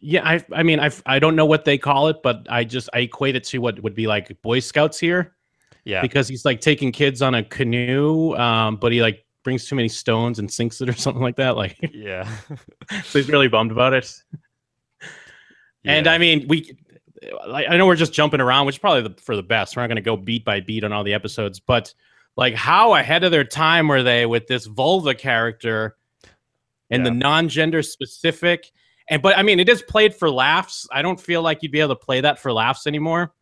[0.00, 2.88] yeah, I I mean I I don't know what they call it, but I just
[2.92, 5.34] I equate it to what would be like Boy Scouts here.
[5.84, 6.02] Yeah.
[6.02, 9.88] Because he's like taking kids on a canoe, um, but he like brings too many
[9.88, 11.56] stones and sinks it or something like that.
[11.56, 12.28] Like Yeah.
[13.04, 14.12] so he's really bummed about it.
[15.84, 15.92] Yeah.
[15.92, 16.76] And I mean, we
[17.46, 19.76] like, I know we're just jumping around, which is probably the, for the best.
[19.76, 21.94] We're not going to go beat by beat on all the episodes, but
[22.36, 25.96] like how ahead of their time were they with this vulva character
[26.90, 27.10] and yeah.
[27.10, 28.72] the non-gender specific
[29.08, 30.86] and but I mean, it is played for laughs.
[30.90, 33.32] I don't feel like you'd be able to play that for laughs anymore.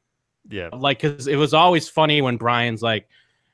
[0.49, 3.09] Yeah, like because it was always funny when Brian's like,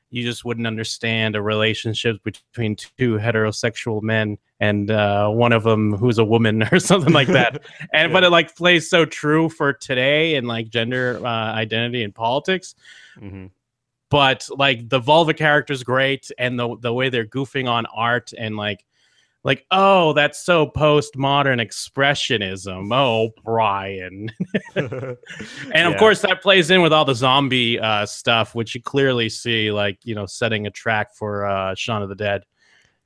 [0.09, 5.93] you just wouldn't understand a relationship between two heterosexual men and uh, one of them
[5.93, 7.61] who's a woman or something like that.
[7.93, 8.13] and yeah.
[8.13, 12.75] but it like plays so true for today and like gender uh, identity and politics.
[13.17, 13.47] Mm-hmm.
[14.09, 18.33] But like the vulva character is great, and the the way they're goofing on art
[18.37, 18.85] and like
[19.43, 22.93] like, oh, that's so postmodern expressionism.
[22.93, 24.31] Oh, Brian.
[24.75, 25.17] and
[25.73, 25.89] yeah.
[25.89, 29.71] of course, that plays in with all the zombie uh, stuff, which you clearly see,
[29.71, 32.43] like, you know, setting a track for uh, Shaun of the Dead.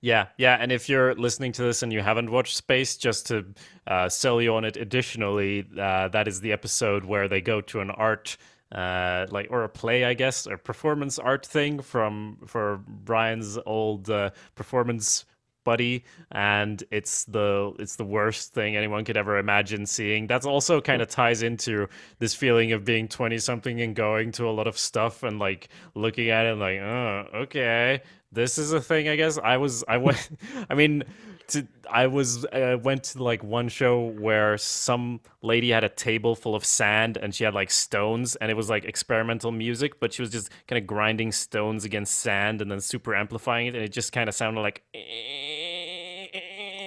[0.02, 0.58] Yeah, yeah.
[0.60, 3.46] And if you're listening to this and you haven't watched Space, just to
[3.88, 7.80] uh, sell you on it additionally, uh, that is the episode where they go to
[7.80, 8.38] an art.
[8.72, 14.10] Uh, like or a play, I guess, or performance art thing from for Brian's old
[14.10, 15.24] uh, performance
[15.66, 20.28] buddy and it's the it's the worst thing anyone could ever imagine seeing.
[20.28, 24.48] That's also kind of ties into this feeling of being 20 something and going to
[24.48, 28.02] a lot of stuff and like looking at it like oh okay.
[28.32, 29.38] This is a thing i guess.
[29.38, 30.30] I was i went
[30.70, 31.04] i mean
[31.50, 36.36] to, I was uh, went to like one show where some lady had a table
[36.36, 40.14] full of sand and she had like stones and it was like experimental music, but
[40.14, 43.84] she was just kind of grinding stones against sand and then super amplifying it, and
[43.84, 44.84] it just kind of sounded like.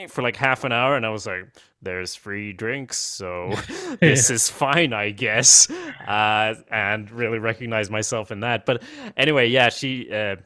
[0.09, 1.49] For like half an hour, and I was like,
[1.83, 3.53] "There's free drinks, so
[4.01, 8.64] this is fine, I guess," uh, and really recognize myself in that.
[8.64, 8.83] But
[9.18, 10.11] anyway, yeah, she.
[10.11, 10.37] Uh,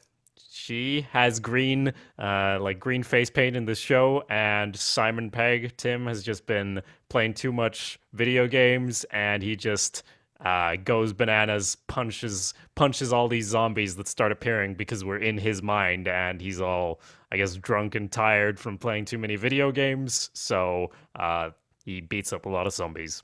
[0.63, 6.07] she has green, uh, like green face paint in this show, and Simon Pegg, Tim,
[6.07, 10.05] has just been playing too much video games, and he just
[10.45, 15.63] uh, goes bananas, punches punches all these zombies that start appearing because we're in his
[15.63, 17.01] mind, and he's all,
[17.33, 20.31] I guess, drunk and tired from playing too many video games.
[20.33, 21.51] So uh,
[21.85, 23.23] he beats up a lot of zombies.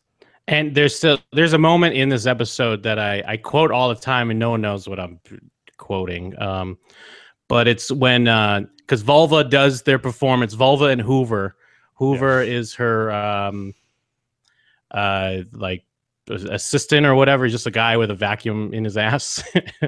[0.49, 4.01] And there's still there's a moment in this episode that I I quote all the
[4.01, 5.21] time, and no one knows what I'm
[5.77, 6.41] quoting.
[6.41, 6.79] Um,
[7.49, 10.55] but it's when because uh, Vulva does their performance.
[10.55, 11.57] Vulva and Hoover.
[11.95, 13.75] Hoover is her um,
[14.91, 15.85] uh, like
[16.29, 17.45] assistant or whatever.
[17.45, 19.43] He's just a guy with a vacuum in his ass.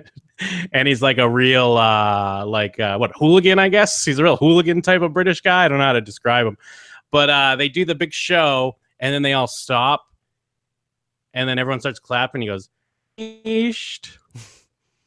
[0.72, 4.36] and he's like a real uh like uh what hooligan i guess he's a real
[4.36, 6.56] hooligan type of british guy i don't know how to describe him
[7.10, 10.06] but uh they do the big show and then they all stop
[11.34, 12.70] and then everyone starts clapping he goes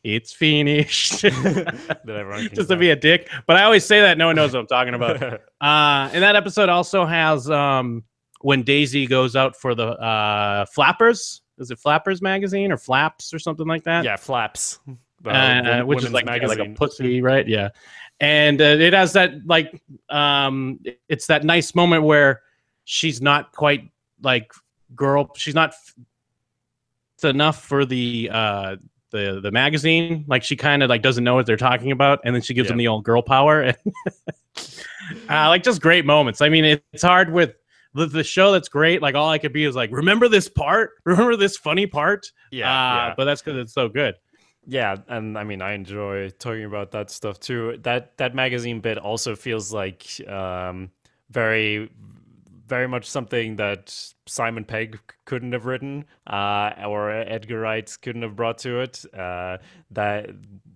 [0.04, 1.22] it's finished.
[2.06, 3.30] That everyone can just to be a dick.
[3.48, 5.42] But i always say that no one knows what i'm talking about.
[5.62, 8.04] Uh and that episode also has um
[8.42, 11.42] when daisy goes out for the uh flappers.
[11.58, 14.04] Is it flappers magazine or flaps or something like that?
[14.04, 14.80] Yeah, flaps.
[15.26, 17.48] Uh, which is like, like a pussy, right?
[17.48, 17.70] Yeah,
[18.20, 22.42] and uh, it has that like um, it's that nice moment where
[22.84, 23.89] she's not quite
[24.22, 24.52] like
[24.96, 25.32] girl.
[25.38, 25.74] She's not
[27.24, 28.76] enough for the uh
[29.13, 30.26] the the magazine.
[30.28, 32.67] Like she kind of like doesn't know what they're talking about, and then she gives
[32.67, 32.71] Yeah.
[32.71, 33.73] them the old girl power.
[35.30, 36.39] Uh, like just great moments.
[36.41, 37.56] I mean, it, it's hard with.
[37.95, 40.91] The, the show that's great, like all I could be is like, remember this part,
[41.06, 43.13] remember this funny part, yeah, uh, yeah.
[43.15, 44.15] but that's because it's so good.
[44.65, 47.78] Yeah, and I mean, I enjoy talking about that stuff too.
[47.84, 50.89] That that magazine bit also feels like um,
[51.30, 51.91] very,
[52.74, 58.36] very much something that Simon Pegg couldn't have written, uh, or Edgar Wright couldn't have
[58.36, 59.06] brought to it.
[59.14, 59.60] Uh,
[59.92, 60.32] that,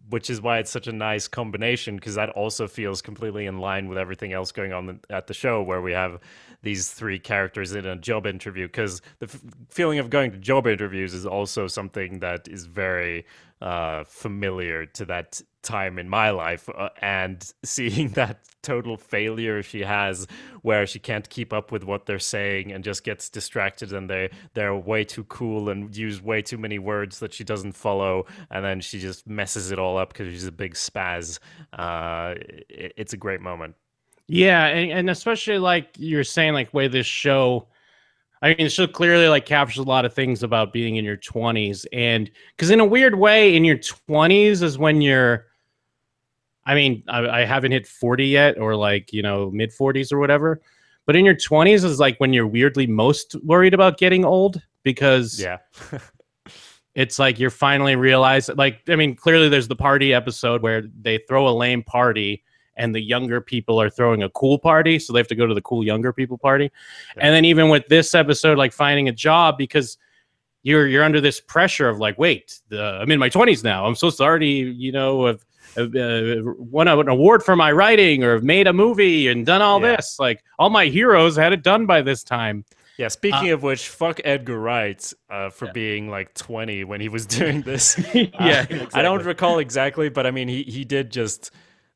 [0.09, 3.89] which is why it's such a nice combination because that also feels completely in line
[3.89, 6.19] with everything else going on at the show, where we have
[6.61, 8.67] these three characters in a job interview.
[8.67, 13.25] Because the f- feeling of going to job interviews is also something that is very
[13.59, 19.81] uh, familiar to that time in my life uh, and seeing that total failure she
[19.81, 20.27] has
[20.61, 24.29] where she can't keep up with what they're saying and just gets distracted and they
[24.53, 28.63] they're way too cool and use way too many words that she doesn't follow and
[28.65, 31.39] then she just messes it all up because she's a big spaz
[31.73, 32.35] uh,
[32.69, 33.75] it, it's a great moment
[34.27, 37.69] Yeah, and, and especially like you're saying, like way this show.
[38.41, 41.87] I mean, show clearly like captures a lot of things about being in your 20s,
[41.93, 45.46] and because in a weird way, in your 20s is when you're.
[46.67, 50.19] I mean, I, I haven't hit 40 yet, or like you know mid 40s or
[50.19, 50.61] whatever,
[51.07, 55.39] but in your 20s is like when you're weirdly most worried about getting old because
[55.39, 55.57] yeah.
[56.95, 61.17] it's like you're finally realize like i mean clearly there's the party episode where they
[61.27, 62.43] throw a lame party
[62.75, 65.53] and the younger people are throwing a cool party so they have to go to
[65.53, 66.71] the cool younger people party.
[67.15, 67.25] Yeah.
[67.25, 69.97] and then even with this episode like finding a job because
[70.63, 73.85] you're you're under this pressure of like wait the, i'm in my 20s now.
[73.85, 75.45] I'm supposed to already you know have
[75.77, 79.81] uh, won an award for my writing or have made a movie and done all
[79.81, 79.95] Yeah.
[79.97, 82.65] this like all my heroes had it done by this time
[82.97, 85.71] yeah speaking of which fuck edgar wright uh, for Yeah.
[85.71, 90.25] being like 20 when he was doing this yeah Uh, I don't recall exactly, but
[90.25, 91.51] I mean, he he did just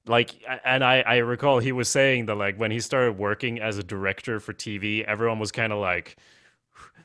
[0.08, 0.32] like,
[0.66, 3.84] and I I recall he was saying that like when he started working as a
[3.84, 6.18] director for TV, everyone was kind of like.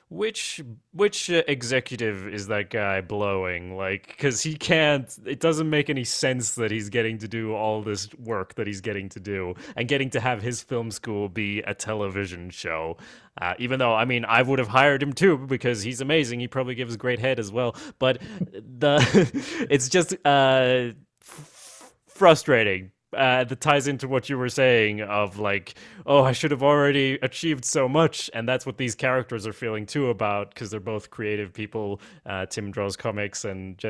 [0.09, 0.61] Which
[0.93, 3.77] which uh, executive is that guy blowing?
[3.77, 5.13] Like, because he can't.
[5.27, 8.81] It doesn't make any sense that he's getting to do all this work that he's
[8.81, 12.97] getting to do, and getting to have his film school be a television show.
[13.41, 16.39] Uh, even though, I mean, I would have hired him too because he's amazing.
[16.39, 17.75] He probably gives great head as well.
[17.99, 20.91] But the it's just uh,
[22.07, 22.93] frustrating.
[23.17, 25.75] Uh, that ties into what you were saying of like,
[26.05, 29.87] oh, I should have already achieved so much, and that's what these characters are feeling
[29.87, 32.01] too about because they're both creative people.
[32.27, 33.89] Uh, Tim draws comics, and uh,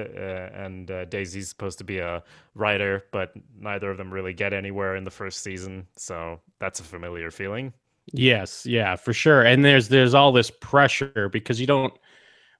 [0.55, 2.23] and uh, Daisy's supposed to be a
[2.55, 5.87] writer, but neither of them really get anywhere in the first season.
[5.97, 7.73] So that's a familiar feeling.
[8.13, 9.43] Yes, yeah, for sure.
[9.43, 11.93] And there's there's all this pressure because you don't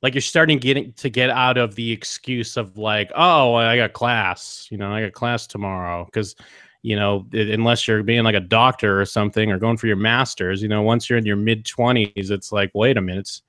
[0.03, 3.93] like you're starting getting to get out of the excuse of like, oh, I got
[3.93, 6.35] class, you know, I got class tomorrow because
[6.83, 10.63] you know, unless you're being like a doctor or something or going for your masters,
[10.63, 13.41] you know, once you're in your mid 20s, it's like, wait a minute.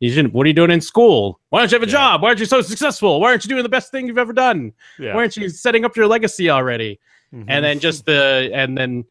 [0.00, 1.38] You shouldn't, what are you doing in school?
[1.50, 1.92] Why don't you have a Yeah.
[1.92, 2.22] job?
[2.22, 3.20] Why aren't you so successful?
[3.20, 4.72] Why aren't you doing the best thing you've ever done?
[4.98, 6.98] Yeah, Why aren't you setting up your legacy already?
[7.32, 7.44] Mhm.
[7.46, 9.04] and then just the and then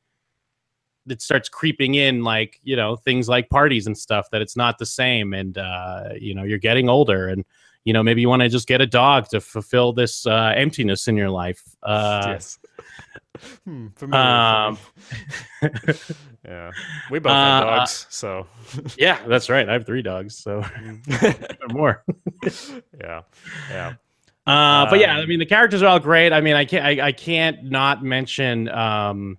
[1.08, 4.78] it starts creeping in like you know things like parties and stuff that it's not
[4.78, 7.46] the same and uh you know you're getting older and
[7.86, 11.08] you know maybe you want to just get a dog to fulfill this uh emptiness
[11.08, 12.58] in your life uh yes.
[13.64, 14.78] Hmm, familiar um,
[16.46, 16.72] yeah,
[17.10, 18.48] we both have Uh, dogs, so
[18.98, 20.62] yeah that's right i have three dogs so
[21.72, 22.04] more
[23.00, 23.22] yeah,
[23.70, 23.94] yeah.
[24.46, 26.34] Uh, but yeah, I Um, mean the characters are all great.
[26.34, 29.38] I mean, I can't I, I can't not mention um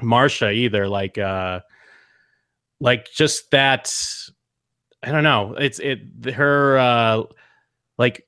[0.00, 0.88] Marsha either.
[0.88, 1.60] Like uh
[2.80, 3.92] like just that
[5.02, 5.54] I don't know.
[5.58, 6.00] It's it
[6.34, 7.22] her uh
[7.98, 8.26] like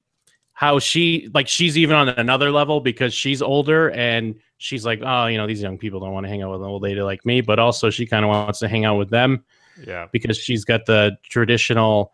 [0.52, 5.26] how she like she's even on another level because she's older and she's like, oh,
[5.26, 7.24] you know, these young people don't want to hang out with an old lady like
[7.24, 9.42] me, but also she kind of wants to hang out with them
[9.86, 12.12] Yeah, because she's got the traditional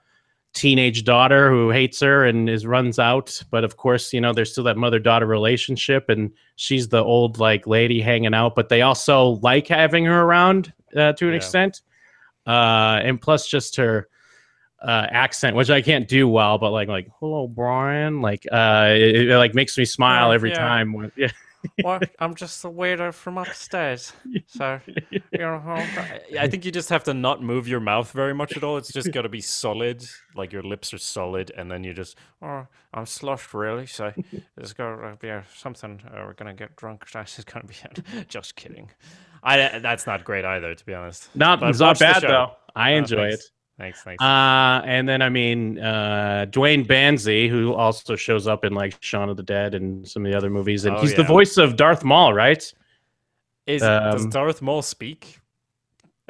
[0.56, 3.40] teenage daughter who hates her and is runs out.
[3.50, 7.38] But of course, you know, there's still that mother daughter relationship, and she's the old
[7.38, 8.54] like lady hanging out.
[8.56, 11.36] But they also like having her around uh, to an Yeah.
[11.36, 11.82] extent,
[12.46, 14.08] uh, and plus just her
[14.82, 19.28] uh, accent, which I can't do well, but like like hello Brian, like uh, it,
[19.28, 20.58] it, like makes me smile every yeah.
[20.58, 20.92] time.
[20.92, 21.30] When, yeah.
[21.84, 24.12] Well, I'm just the waiter from upstairs.
[24.46, 28.34] So, you know, I I think you just have to not move your mouth very
[28.34, 28.76] much at all.
[28.76, 30.04] It's just got to be solid,
[30.34, 33.86] like your lips are solid, and then you just, oh, I'm sloshed really.
[33.86, 34.12] So,
[34.56, 36.00] there's got to be uh, something.
[36.06, 37.10] Uh, we're gonna get drunk.
[37.10, 38.28] This is gonna be it.
[38.28, 38.90] Just kidding.
[39.42, 41.28] I that's not great either, to be honest.
[41.36, 42.52] Not But it's not bad though.
[42.74, 43.44] I Oh, enjoy thanks.
[43.44, 43.50] it.
[43.78, 44.22] Thanks, thanks.
[44.22, 49.28] Uh, and then I mean, uh, Duane Benzie, who also shows up in like Shaun
[49.28, 51.76] of the Dead and some of the other movies, and Oh, he's the voice of
[51.76, 52.72] Darth Maul, right?
[53.66, 55.40] Is does um, Darth Maul speak?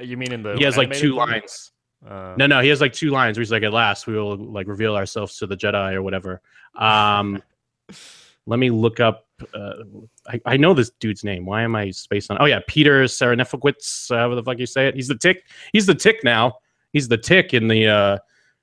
[0.01, 1.31] You mean in the he has like two one?
[1.31, 1.71] lines.
[2.07, 4.37] Uh, No, no, he has like two lines where he's like, "At last, we will
[4.37, 6.41] like reveal ourselves to the Jedi or whatever."
[6.75, 7.43] Um,
[8.47, 9.27] let me look up.
[9.55, 9.85] Uh,
[10.27, 11.47] I, I know this dude's name.
[11.47, 12.39] Why am I spaced on?
[12.41, 14.11] Oh yeah, Peter Serafinowicz.
[14.11, 14.97] Uh, what the fuck you say it?
[14.97, 15.45] He's the tick.
[15.73, 16.59] He's the tick now.
[16.97, 18.19] He's the tick in the uh,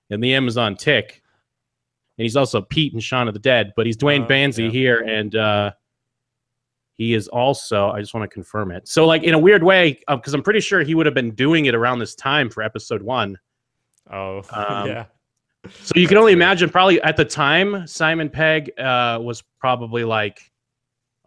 [0.10, 1.22] in the Amazon tick,
[2.18, 3.74] and he's also Pete and Shaun of the Dead.
[3.76, 4.70] But he's Duane Oh, Benzie yeah.
[4.72, 5.72] here, and uh,
[6.96, 7.92] he is also.
[7.92, 8.88] I just want to confirm it.
[8.88, 11.66] So like in a weird way, because I'm pretty sure he would have been doing
[11.66, 13.38] it around this time for episode one.
[14.12, 15.06] Oh, Um, yeah.
[15.70, 20.52] So you can only imagine, probably at the time, Simon Pegg uh, was probably like,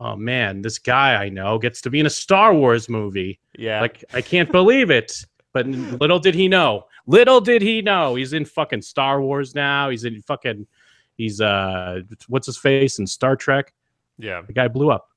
[0.01, 3.39] "Oh man, this guy I know gets to be in a Star Wars movie.
[3.57, 3.81] Yeah.
[3.81, 6.85] Like, I can't believe it." But little did he know.
[7.07, 8.15] Little did he know.
[8.15, 9.91] He's in fucking Star Wars now.
[9.91, 10.67] He's in fucking.
[11.17, 13.73] He's uh, what's his face in Star Trek?
[14.19, 14.43] yeah.
[14.43, 15.09] The guy blew up.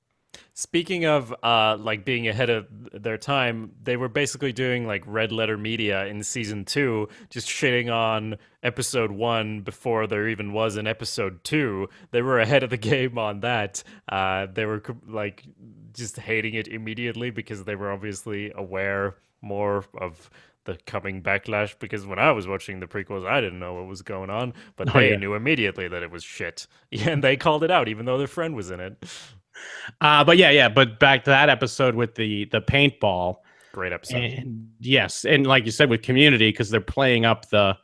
[0.53, 5.31] Speaking of uh, like being ahead of their time, they were basically doing like red
[5.31, 10.85] letter media in season two, just shitting on episode one before there even was an
[10.85, 11.87] episode two.
[12.11, 13.83] They were ahead of the game on that.
[14.07, 15.45] Uh, they were like
[15.93, 20.29] just hating it immediately because they were obviously aware more of
[20.65, 24.01] the coming backlash because when I was watching the prequels, I didn't know what was
[24.01, 25.15] going on, but Oh, they yeah.
[25.17, 26.67] knew immediately that it was shit.
[26.91, 29.03] and they called it out, even though their friend was in it.
[30.01, 30.69] Uh, but yeah, yeah.
[30.69, 33.37] But back to that episode with the the paintball.
[33.73, 34.23] Great episode.
[34.23, 37.77] And yes, and like you said with community, because they're playing up the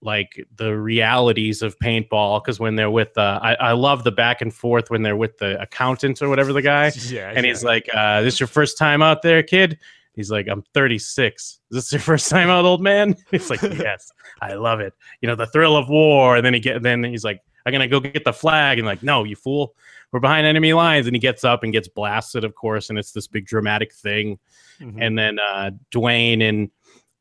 [0.00, 2.42] like the realities of paintball.
[2.42, 5.38] Because when they're with, uh, I, I love the back and forth when they're with
[5.38, 9.02] the accountant or whatever the guy, yeah, and he's like, uh, "This your first time
[9.02, 9.78] out there, kid?"
[10.14, 11.42] He's like, "I'm 36.
[11.42, 14.10] Is this your first time out, old man?" He's like, "Yes,
[14.40, 14.92] I love it.
[15.20, 17.88] You know, the thrill of war." And then he get, then he's like, "I'm gonna
[17.88, 19.74] go get the flag," and like, "No, you fool."
[20.12, 23.12] We're behind enemy lines, and he gets up and gets blasted, of course, and it's
[23.12, 24.38] this big dramatic thing
[24.80, 24.96] Mhm.
[25.00, 26.70] and then uh Duane and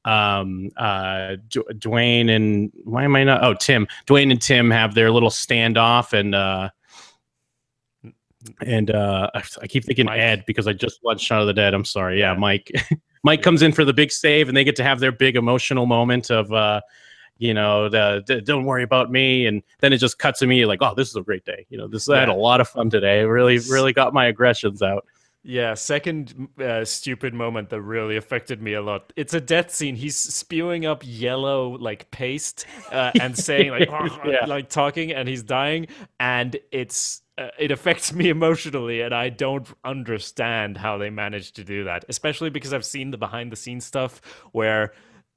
[0.06, 4.96] um uh D- Duane and why am I not oh Tim Duane and Tim have
[4.96, 6.70] their little standoff and uh
[8.66, 10.20] and uh I, I keep thinking Mike.
[10.20, 11.74] Ed because I just watched Shaun of the Dead.
[11.74, 12.20] I'm sorry.
[12.20, 12.40] Yeah, Yeah.
[12.40, 12.72] Mike.
[13.24, 15.86] Mike comes in for the big save and they get to have their big emotional
[15.86, 16.82] moment of uh
[17.38, 19.46] you know the, the don't worry about me.
[19.48, 21.66] And then it just cuts to me like oh this is a great day.
[21.70, 23.24] You know this I had a lot of fun today.
[23.24, 25.06] Really really got my aggressions out
[25.44, 29.12] Yeah, second uh, stupid moment that really affected me a lot.
[29.16, 29.96] It's a death scene.
[29.96, 33.90] He's spewing up yellow like paste uh, and saying like
[34.26, 34.46] Yeah.
[34.48, 35.88] like talking, and he's dying,
[36.20, 41.64] and it's uh, it affects me emotionally, and I don't understand how they managed to
[41.64, 42.06] do that.
[42.08, 44.22] Especially because I've seen the behind the scenes stuff
[44.52, 44.94] where.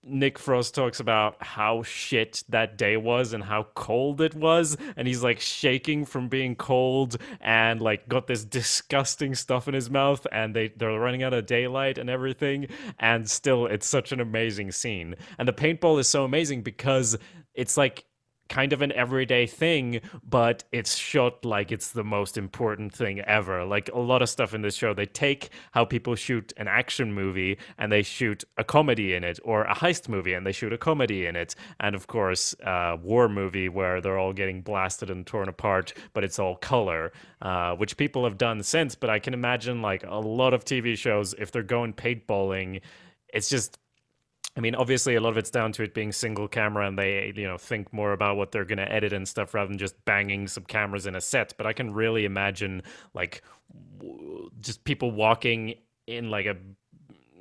[0.07, 5.09] Nick Frost talks about how shit that day was and how cold it was, and
[5.09, 10.26] he's like shaking from being cold and like got this disgusting stuff in his mouth,
[10.32, 12.66] and they they're running out of daylight and everything,
[12.98, 15.14] and still it's such an amazing scene.
[15.38, 17.16] And the paintball is so amazing because
[17.55, 18.05] it's like
[18.49, 23.64] kind of an everyday thing, but it's shot like it's the most important thing ever.
[23.64, 27.12] Like a lot of stuff in this show, they take how people shoot an action
[27.12, 30.72] movie and they shoot a comedy in it, or a heist movie and they shoot
[30.72, 35.11] a comedy in it, and of course, a war movie where they're all getting blasted
[35.11, 38.95] and torn apart, but it's all color, uh, which people have done since.
[38.95, 42.80] But I can imagine like a lot of TV shows, if they're going paintballing,
[43.32, 43.78] it's just
[44.57, 47.32] I mean, obviously, a lot of it's down to it being single camera, and they,
[47.34, 50.02] you know, think more about what they're going to edit and stuff rather than just
[50.05, 51.55] banging some cameras in a set.
[51.57, 52.82] But I can really imagine,
[53.14, 53.42] like,
[53.98, 55.74] w- just people walking
[56.07, 56.57] in like a,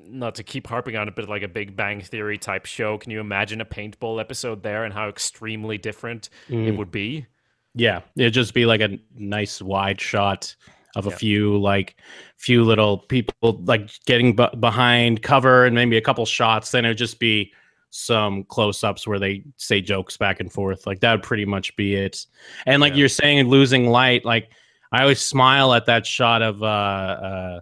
[0.07, 2.97] not to keep harping on it, but like a Big Bang Theory type show.
[2.97, 6.77] Can you imagine a paintball episode there and how extremely different it Mm.
[6.77, 7.27] would be?
[7.75, 10.55] Yeah, it'd just be like a nice wide shot
[10.95, 11.15] of a Yeah.
[11.17, 11.95] few like
[12.37, 16.71] few little people like getting b- behind cover and maybe a couple shots.
[16.71, 17.51] Then it'd just be
[17.89, 20.87] some close-ups where they say jokes back and forth.
[20.87, 22.25] Like that would pretty much be it.
[22.65, 22.99] And like Yeah.
[22.99, 24.25] you're saying, losing light.
[24.25, 24.49] Like
[24.91, 27.59] I always smile at that shot of uh, uh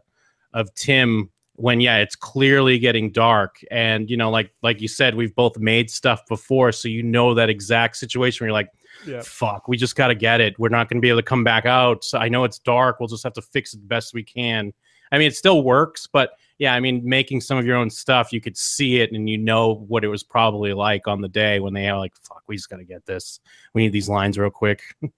[0.53, 3.57] of Tim when yeah, it's clearly getting dark.
[3.71, 7.33] And you know, like like you said, we've both made stuff before, so you know
[7.33, 8.69] that exact situation where you're like,
[9.05, 9.21] Yeah.
[9.23, 10.57] fuck, we just got to get it.
[10.59, 12.03] We're not going to be able to come back out.
[12.03, 12.99] So I know it's dark.
[12.99, 14.73] We'll just have to fix it the best we can.
[15.11, 18.31] I mean, it still works, but yeah, I mean, making some of your own stuff,
[18.31, 21.59] you could see it and you know what it was probably like on the day
[21.59, 23.39] when they are like, fuck, we just got to get this.
[23.73, 24.81] We need these lines real quick.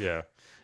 [0.00, 0.22] Yeah.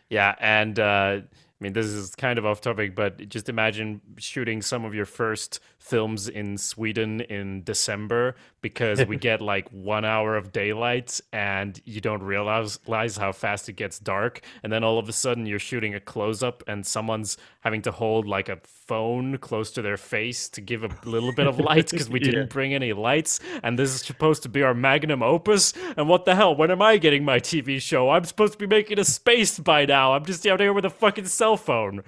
[0.09, 0.33] Yeah.
[0.39, 1.19] And uh,
[1.61, 5.05] I mean, this is kind of off topic, but just imagine shooting some of your
[5.05, 11.79] first films in Sweden in December because we get like one hour of daylight and
[11.85, 14.41] you don't realize realize how fast it gets dark.
[14.63, 17.91] And then all of a sudden you're shooting a close up and someone's having to
[17.91, 21.89] hold like a phone close to their face to give a little bit of light
[21.91, 23.39] because we didn't bring any lights.
[23.61, 25.73] And this is supposed to be our magnum opus.
[25.95, 26.55] And what the hell?
[26.55, 28.09] When am I getting my TV show?
[28.09, 30.13] I'm supposed to be making a space by now.
[30.13, 32.03] I'm just out here with a fucking cell phone.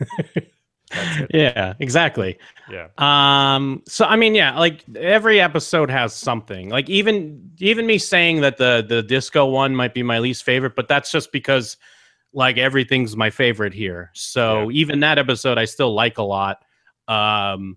[1.34, 2.38] yeah, exactly.
[2.70, 2.88] Yeah.
[2.98, 3.82] Um.
[3.86, 6.68] So I mean, yeah, like every episode has something.
[6.68, 10.74] Like even even me saying that the the disco one might be my least favorite,
[10.74, 11.76] but that's just because
[12.32, 14.10] like everything's my favorite here.
[14.14, 16.62] So even that episode I still like a lot.
[17.08, 17.76] Um.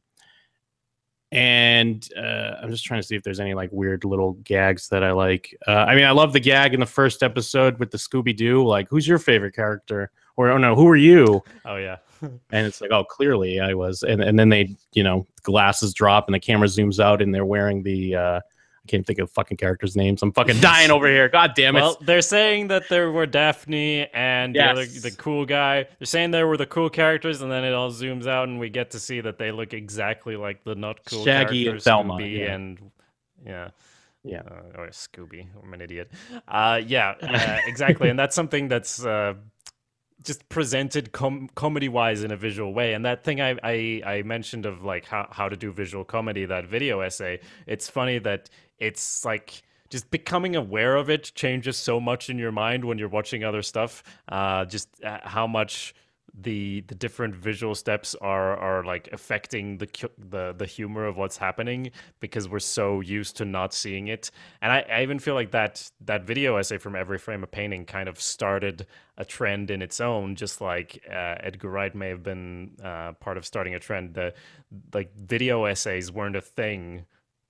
[1.31, 5.03] And uh, I'm just trying to see if there's any like weird little gags that
[5.03, 5.57] I like.
[5.67, 8.63] Uh, I mean, I love the gag in the first episode with the Scooby Doo.
[8.63, 10.11] Like, who's your favorite character?
[10.35, 11.43] Or oh no, who are you?
[11.65, 11.97] Oh yeah.
[12.21, 16.27] and it's like oh clearly i was and, and then they you know glasses drop
[16.27, 19.57] and the camera zooms out and they're wearing the uh i can't think of fucking
[19.57, 23.11] characters names i'm fucking dying over here god damn it Well, they're saying that there
[23.11, 25.85] were Daphne and the other the cool guy.
[25.99, 28.69] They're saying there were the cool characters, and then it all zooms out, and we
[28.69, 32.13] get to see that they look exactly like the not cool Shaggy and characters, Thelma,
[32.13, 32.53] Scooby yeah.
[32.53, 32.91] and
[33.45, 33.69] yeah.
[34.23, 34.41] Yeah.
[34.49, 35.45] uh, or Scooby.
[35.61, 36.09] I'm an idiot.
[36.47, 39.33] Uh, yeah, uh, exactly, and that's something that's uh,
[40.23, 42.93] just presented com- comedy wise in a visual way.
[42.93, 46.45] And that thing I, I I mentioned of like how how to do visual comedy,
[46.45, 47.39] that video essay.
[47.67, 48.49] It's funny that
[48.79, 53.09] it's like just becoming aware of it changes so much in your mind when you're
[53.09, 54.03] watching other stuff.
[54.27, 55.93] Uh, just uh, how much
[56.33, 61.37] the the different visual steps are are like affecting the the the humor of what's
[61.37, 64.31] happening because we're so used to not seeing it.
[64.61, 67.85] And I, I even feel like that that video essay from every frame of painting
[67.85, 72.23] kind of started a trend in its own just like uh, edgar wright may have
[72.23, 74.15] been uh, part of starting a trend.
[74.15, 74.33] The
[74.93, 77.05] like video essays weren't a thing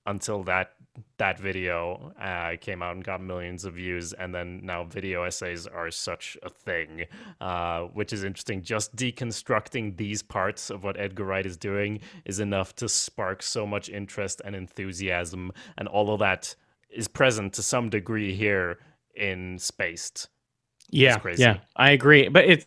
[0.05, 0.73] until that
[1.17, 5.65] that video uh, came out and got millions of views, and then now video essays
[5.65, 7.05] are such a thing,
[7.41, 8.61] uh, which is interesting.
[8.61, 13.65] Just deconstructing these parts of what Edgar Wright is doing is enough to spark so
[13.65, 16.55] much interest and enthusiasm, and all of that
[16.89, 18.77] is present to some degree here
[19.15, 20.29] in Spaced.
[20.89, 21.43] yeah crazy.
[21.43, 22.65] yeah i agree but it's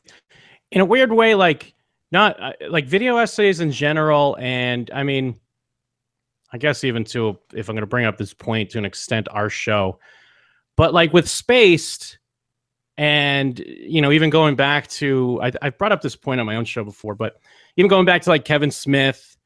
[0.70, 1.74] in a weird way like
[2.12, 5.38] not uh, like video essays in general and i mean
[6.52, 9.28] i guess even to if i'm going to bring up this point to an extent
[9.30, 9.98] our show
[10.76, 12.18] but like with spaced
[12.96, 16.56] and you know even going back to I, i've brought up this point on my
[16.56, 17.38] own show before but
[17.76, 19.36] even going back to like kevin smith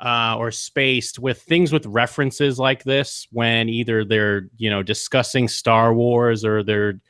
[0.00, 5.46] uh, or spaced with things with references like this when either they're you know discussing
[5.46, 7.00] star wars or they're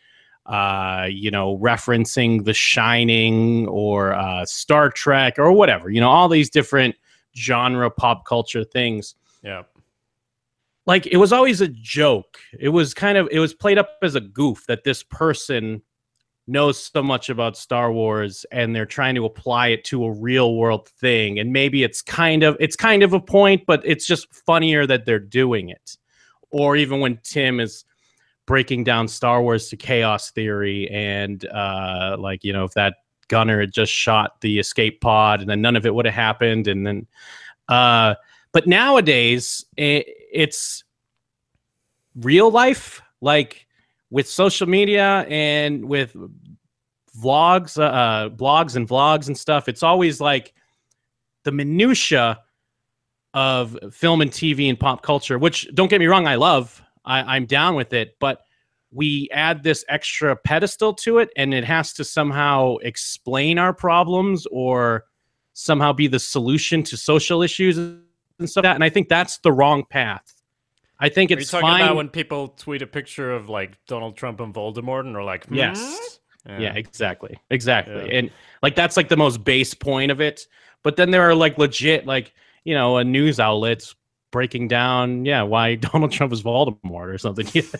[0.50, 6.28] uh, you know, referencing The Shining or uh, Star Trek or whatever, you know, all
[6.28, 6.96] these different
[7.36, 9.14] genre pop culture things.
[9.42, 9.62] Yeah.
[10.86, 12.38] Like it was always a joke.
[12.58, 15.82] It was kind of, it was played up as a goof that this person
[16.46, 20.56] knows so much about Star Wars and they're trying to apply it to a real
[20.56, 21.38] world thing.
[21.38, 25.04] And maybe it's kind of, it's kind of a point, but it's just funnier that
[25.06, 25.96] they're doing it.
[26.50, 27.84] Or even when Tim is
[28.50, 32.94] breaking down Star Wars to chaos theory and uh like you know if that
[33.28, 36.66] gunner had just shot the escape pod and then none of it would have happened
[36.66, 37.06] and then
[37.68, 38.12] uh
[38.52, 40.84] but nowadays it, it's
[42.16, 43.66] real life like
[44.10, 46.16] with social media and with
[47.16, 50.54] vlogs uh, uh blogs and vlogs and stuff it's always like
[51.44, 52.38] the minutia
[53.34, 56.82] of film and TV and pop culture which don't get me wrong I love.
[57.04, 58.42] I, I'm down with it, but
[58.92, 64.46] we add this extra pedestal to it, and it has to somehow explain our problems
[64.50, 65.04] or
[65.52, 67.78] somehow be the solution to social issues
[68.40, 68.64] and stuff.
[68.64, 68.74] Like that.
[68.76, 70.34] And I think that's the wrong path.
[70.98, 71.82] I think Are it's talking fine.
[71.82, 75.46] about when people tweet a picture of like Donald Trump and Voldemort and are like,
[75.46, 75.54] hmm?
[75.54, 76.20] Yes.
[76.46, 76.74] yeah.
[76.74, 78.06] exactly, exactly.
[78.06, 78.18] Yeah.
[78.18, 78.30] And
[78.62, 80.46] like that's like the most base point of it.
[80.82, 82.34] But then there are like legit, like
[82.64, 83.94] you know, a news outlets
[84.30, 87.46] breaking down, yeah, why Donald Trump is Voldemort or something.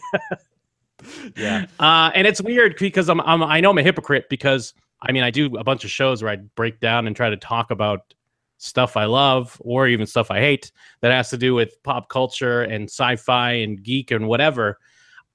[1.37, 1.67] Yeah.
[1.79, 5.23] Uh, and it's weird because I'm, I'm I know I'm a hypocrite because I mean
[5.23, 8.13] I do a bunch of shows where I break down and try to talk about
[8.61, 12.63] stuff I love or even stuff I hate that has to do with pop culture
[12.63, 14.79] and sci-fi and geek and whatever.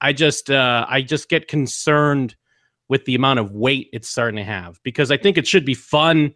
[0.00, 2.36] I just uh, I just get concerned
[2.88, 5.74] with the amount of weight it's starting to have because I think it should be
[5.74, 6.34] fun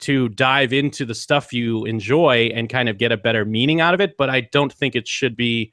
[0.00, 3.94] to dive into the stuff you enjoy and kind of get a better meaning out
[3.94, 5.72] of it, but I don't think it should be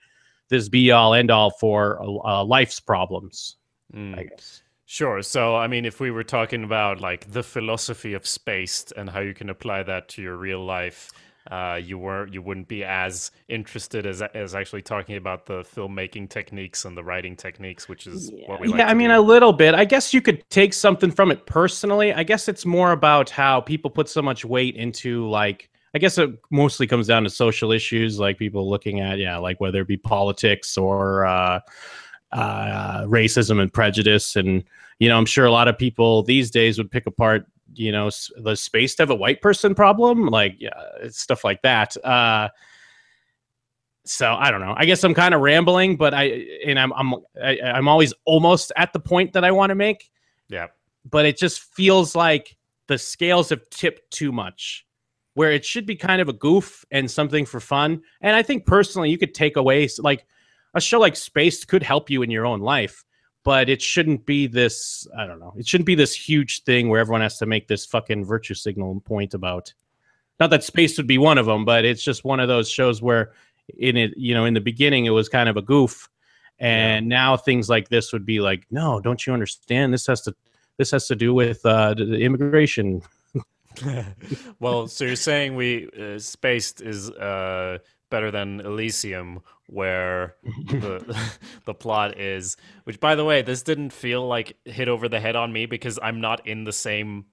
[0.50, 3.56] this be all end all for uh, life's problems.
[3.94, 4.18] Mm.
[4.20, 4.62] I guess.
[4.90, 5.22] Sure.
[5.22, 9.20] So, I mean, if we were talking about like the philosophy of Spaced and how
[9.20, 11.12] you can apply that to your real life,
[11.52, 16.30] uh, you weren't you wouldn't be as interested as as actually talking about the filmmaking
[16.30, 18.70] techniques and the writing techniques, which is what we.
[18.70, 19.20] yeah, like I to mean, do.
[19.20, 19.76] a little bit.
[19.76, 22.14] I guess you could take something from it personally.
[22.14, 25.70] I guess it's more about how people put so much weight into like.
[25.94, 29.60] I guess it mostly comes down to social issues, like people looking at, yeah, like
[29.60, 31.60] whether it be politics or uh,
[32.32, 34.36] uh, racism and prejudice.
[34.36, 34.64] And,
[35.00, 38.10] you know, I'm sure a lot of people these days would pick apart, you know,
[38.38, 41.96] the space to have a white person problem, like yeah, stuff like that.
[42.04, 42.50] Uh,
[44.06, 44.74] so I don't know.
[44.76, 48.72] I guess I'm kind of rambling, but I and I'm I'm I, I'm always almost
[48.78, 50.10] at the point that I want to make,
[50.50, 50.68] yeah.
[51.10, 52.56] but it just feels like
[52.88, 54.86] the scales have tipped too much.
[55.34, 58.02] Where it should be kind of a goof and something for fun.
[58.22, 60.26] And I think personally, you could take away like
[60.78, 63.04] a show like Space could help you in your own life,
[63.44, 65.08] but it shouldn't be this.
[65.18, 65.54] I don't know.
[65.58, 69.02] It shouldn't be this huge thing where everyone has to make this fucking virtue signal
[69.02, 69.74] point about.
[70.40, 73.02] Not that Space would be one of them, but it's just one of those shows
[73.02, 73.32] where
[73.78, 76.10] in it, you know, in the beginning it was kind of a goof,
[76.60, 79.94] and now things like this would be like, no, don't you understand?
[79.94, 80.36] This has to
[80.78, 83.02] this has to do with uh, the, the immigration.
[84.60, 91.30] well, so you're saying we uh, spaced is uh, better than Elysium, where the
[91.66, 92.58] the plot is.
[92.86, 96.00] Which, by the way, this didn't feel like hit over the head on me because
[96.02, 97.26] I'm not in the same.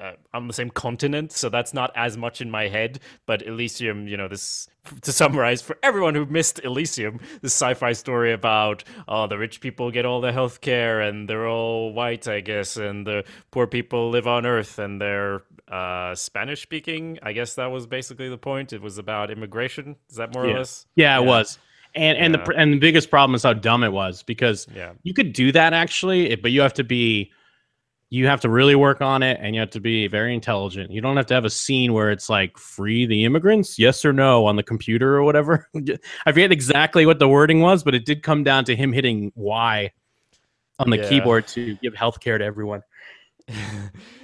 [0.00, 3.00] Uh, on the same continent, so that's not as much in my head.
[3.26, 4.68] But Elysium, you know, this
[5.02, 9.90] to summarize for everyone who missed Elysium, this sci-fi story about oh the rich people
[9.90, 14.10] get all the health care and they're all white, I guess, and the poor people
[14.10, 15.42] live on Earth and they're
[15.72, 17.18] uh, Spanish speaking.
[17.22, 18.72] I guess that was basically the point.
[18.72, 19.96] It was about immigration.
[20.10, 20.52] Is that more Yeah.
[20.54, 20.86] or less?
[20.96, 21.58] Yeah, it was.
[21.94, 22.44] And and Yeah.
[22.44, 24.92] the and the biggest problem is how dumb it was because Yeah.
[25.02, 27.32] you could do that actually, but you have to be
[28.10, 30.90] you have to really work on it and you have to be very intelligent.
[30.90, 34.12] You don't have to have a scene where it's like free the immigrants, yes or
[34.12, 35.66] no on the computer or whatever.
[36.26, 39.32] I forget exactly what the wording was, but it did come down to him hitting
[39.34, 39.90] Y
[40.78, 41.08] on the Yeah.
[41.08, 42.82] keyboard to give healthcare to everyone.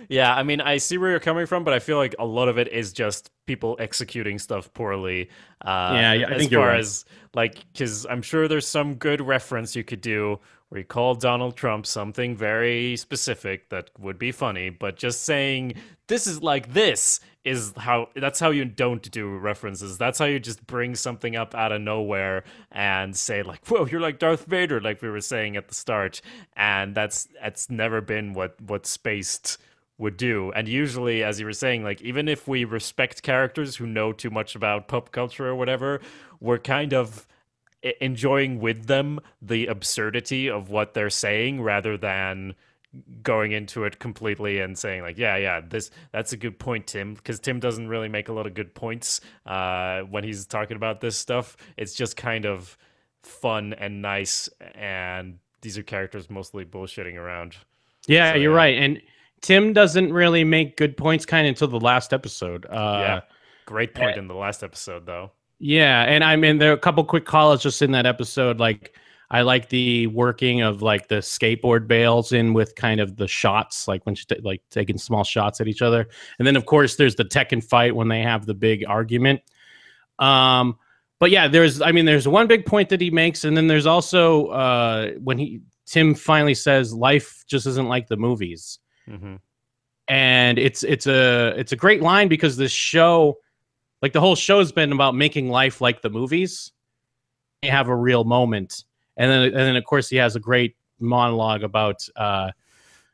[0.09, 2.49] yeah, I mean, I see where you're coming from, but I feel like a lot
[2.49, 5.31] of it is just people executing stuff poorly.
[5.63, 6.81] Uh, Yeah, yeah, I as think you're far right.
[6.81, 7.05] as
[7.35, 11.57] like, because I'm sure there's some good reference you could do where you call Donald
[11.57, 15.75] Trump something very specific that would be funny, but just saying
[16.09, 19.97] this is like this is how that's how you don't do references.
[19.97, 24.01] That's how you just bring something up out of nowhere and say like, "Whoa, you're
[24.01, 26.21] like Darth Vader," like we were saying at the start,
[26.57, 29.57] and that's that's never been what what spaced
[29.99, 30.53] would do.
[30.53, 34.30] And usually, as you were saying, like even if we respect characters who know too
[34.30, 36.01] much about pop culture or whatever,
[36.40, 37.26] we're kind of
[38.01, 42.55] enjoying with them the absurdity of what they're saying rather than
[43.22, 47.14] going into it completely and saying like yeah yeah this that's a good point tim
[47.14, 51.01] because tim doesn't really make a lot of good points uh when he's talking about
[51.01, 52.78] this stuff it's just kind of
[53.22, 57.57] fun and nice and these are characters mostly bullshitting around
[58.07, 58.57] Yeah, So, you're yeah.
[58.57, 58.78] right.
[58.78, 59.03] And
[59.41, 62.66] Tim doesn't really make good points kind of until the last episode.
[62.66, 63.20] Uh, yeah
[63.68, 64.18] great point eh.
[64.18, 67.62] in the last episode though Yeah, and I mean there are a couple quick calls
[67.62, 68.59] just in that episode.
[68.59, 68.95] Like
[69.30, 73.86] I like the working of like the skateboard bales in with kind of the shots,
[73.86, 76.09] like when she's ta- like taking small shots at each other,
[76.39, 79.43] and then of course there's the Tekken fight when they have the big argument.
[80.18, 80.78] Um,
[81.18, 83.86] but yeah, there's I mean there's one big point that he makes, and then there's
[83.86, 88.78] also uh when he Tim finally says life just isn't like the movies
[89.09, 89.37] hmm
[90.09, 93.39] and it's it's a it's a great line because this show
[94.03, 96.73] like the whole show's been about making life like the movies.
[97.63, 98.85] You have a real moment.
[99.17, 102.51] And then and then of course he has a great monologue about uh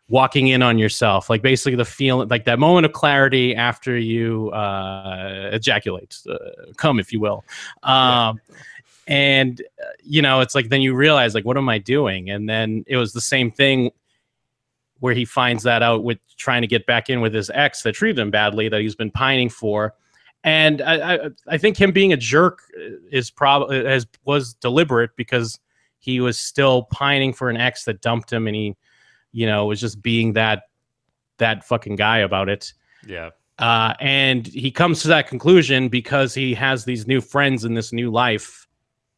[0.08, 1.28] walking in on yourself.
[1.30, 6.36] Like basically the feeling like that moment of clarity after you uh ejaculate uh,
[6.76, 7.44] come if you will.
[7.82, 8.40] Um
[9.06, 12.30] and uh, you know it's like then you realize like what am i doing?
[12.30, 13.90] And then it was the same thing
[15.00, 17.92] where he finds that out with trying to get back in with his ex that
[17.92, 19.94] treated him badly that he's been pining for
[20.44, 21.18] and I, I,
[21.48, 22.60] I think him being a jerk
[23.10, 25.58] is probably as was deliberate because
[25.98, 28.76] he was still pining for an ex that dumped him, and he,
[29.32, 30.64] you know, was just being that
[31.38, 32.74] that fucking guy about it.
[33.06, 33.30] Yeah.
[33.58, 37.92] Uh, and he comes to that conclusion because he has these new friends in this
[37.92, 38.63] new life,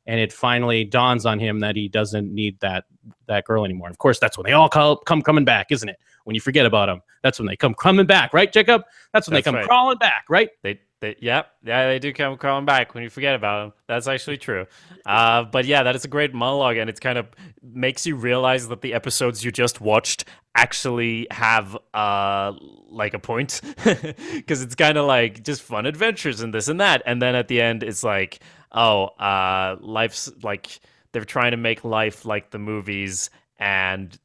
[0.07, 2.85] and it finally dawns on him that he doesn't need that
[3.27, 3.89] that girl anymore.
[3.89, 5.99] Of course, that's when they all call, come coming back, isn't it?
[6.25, 8.83] When you forget about them, that's when they come coming back, right, Jacob?
[9.13, 9.67] That's when That's they come right.
[9.67, 10.51] crawling back, right?
[10.63, 13.73] They, they, yep, yeah, they do come crawling back when you forget about them.
[13.87, 14.67] That's actually true.
[15.05, 17.27] Uh, but yeah, that is a great monologue, and it's kind of
[17.63, 20.25] makes you realize that the episodes you just watched
[20.57, 22.51] actually have uh
[22.89, 27.03] like a point because it's kind of like just fun adventures and this and that,
[27.07, 28.41] and then at the end it's like,
[28.73, 30.81] oh, uh, life's like
[31.13, 34.19] they're trying to make life like the movies, and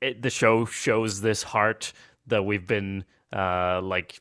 [0.00, 1.92] it, the show shows this heart
[2.26, 4.20] that we've been uh like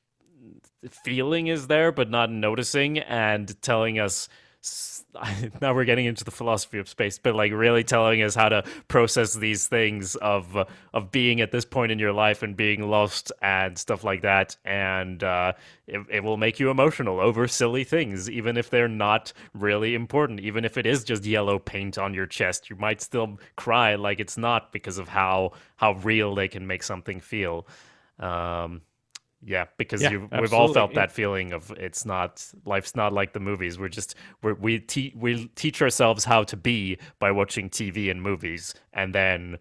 [0.89, 4.29] feeling is there but not noticing and telling us
[5.61, 8.61] now we're getting into the philosophy of space but like really telling us how to
[8.89, 10.57] process these things of
[10.93, 14.57] of being at this point in your life and being lost and stuff like that.
[14.65, 15.53] And uh
[15.87, 20.41] it, it will make you emotional over silly things even if they're not really important.
[20.41, 24.19] Even if it is just yellow paint on your chest you might still cry like
[24.19, 27.65] it's not because of how how real they can make something feel.
[28.19, 28.81] Um
[29.41, 33.33] yeah, because Yeah, you we've all felt that feeling of it's not life's not like
[33.33, 33.79] the movies.
[33.79, 38.21] We're just we're, we te- we teach ourselves how to be by watching TV and
[38.21, 39.57] movies, and then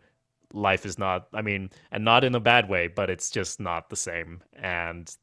[0.52, 1.28] life is not.
[1.32, 4.42] I mean, and not in a bad way, but it's just not the same.
[4.54, 5.14] And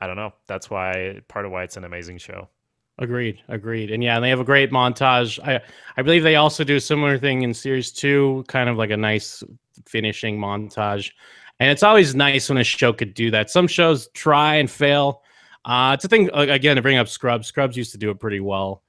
[0.00, 0.34] I don't know.
[0.46, 2.48] That's why part of why it's an amazing show.
[2.98, 5.40] Agreed, agreed, and yeah, and they have a great montage.
[5.44, 5.60] I
[5.96, 8.96] I believe they also do a similar thing in series two, kind of like a
[8.96, 9.42] nice
[9.84, 11.10] finishing montage.
[11.60, 13.50] And it's always nice when a show could do that.
[13.50, 15.22] Some shows try and fail.
[15.64, 17.46] Uh, it's a thing again to bring up Scrubs.
[17.46, 18.82] Scrubs used to do it pretty well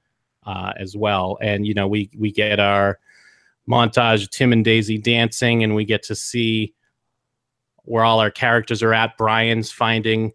[0.44, 2.98] uh, as well, and you know we we get our
[3.68, 6.74] montage of Tim and Daisy dancing, and we get to see
[7.84, 9.16] where all our characters are at.
[9.16, 10.32] Brian's finding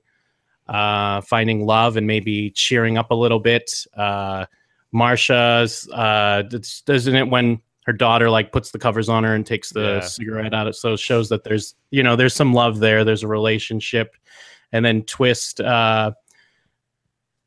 [0.68, 3.86] uh, finding love and maybe cheering up a little bit.
[3.96, 4.46] Uh,
[4.94, 6.44] Marsha's uh,
[6.86, 10.00] doesn't it when her daughter like puts the covers on her and takes the Yeah.
[10.02, 10.68] cigarette out.
[10.68, 13.04] Of so it shows that there's you know there's some love there.
[13.04, 14.16] There's a relationship,
[14.72, 16.12] and then Twist uh,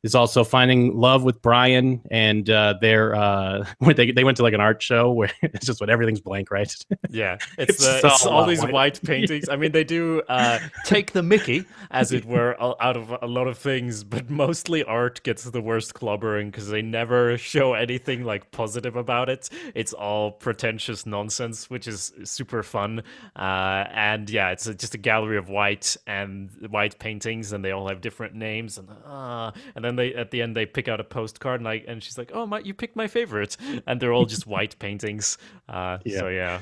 [0.05, 4.53] is also finding love with Brian, and uh, they're uh, they they went to like
[4.53, 6.73] an art show where it's just what everything's blank, right?
[7.09, 8.73] Yeah, it's, It's the, it's all uh, these white.
[8.73, 9.47] white paintings.
[9.47, 13.47] I mean, they do uh, take the Mickey, as it were, out of a lot
[13.47, 18.51] of things, but mostly art gets the worst clobbering because they never show anything like
[18.51, 19.49] positive about it.
[19.73, 23.01] It's all pretentious nonsense, which is super fun.
[23.35, 27.71] Uh, and yeah, it's a, just a gallery of white and white paintings, and they
[27.71, 28.77] all have different names.
[28.77, 31.85] And uh, and then they at the end they pick out a postcard, and like,
[31.87, 35.37] and she's like, "Oh my, you picked my favorite," and they're all just white paintings.
[35.69, 36.19] Uh, Yeah.
[36.19, 36.59] So yeah.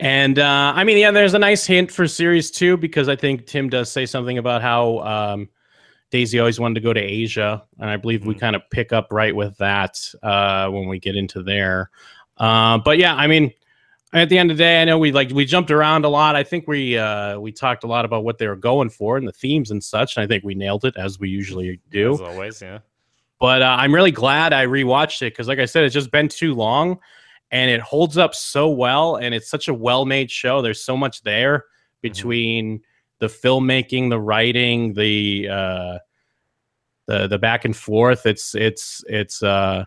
[0.00, 3.46] And uh, I mean, yeah, there's a nice hint for series two because I think
[3.46, 5.48] Tim does say something about how um,
[6.10, 8.40] Daisy always wanted to go to Asia, and I believe we Mhm.
[8.40, 11.90] kind of pick up right with that uh, when we get into there.
[12.36, 13.52] Uh, but yeah, I mean,
[14.12, 16.34] at the end of the day, I know we like we jumped around a lot.
[16.34, 19.28] I think we uh, we talked a lot about what they were going for and
[19.28, 22.14] the themes and such, and I think we nailed it as we usually do.
[22.14, 22.78] As always, yeah.
[23.38, 26.28] but uh, I'm really glad I rewatched it because, like I said, it's just been
[26.28, 26.98] too long,
[27.50, 30.62] and it holds up so well, and it's such a well-made show.
[30.62, 31.66] There's so much there
[32.00, 32.80] between
[33.18, 35.98] the filmmaking, the writing, the uh,
[37.06, 38.24] the the back and forth.
[38.24, 39.84] It's it's it's uh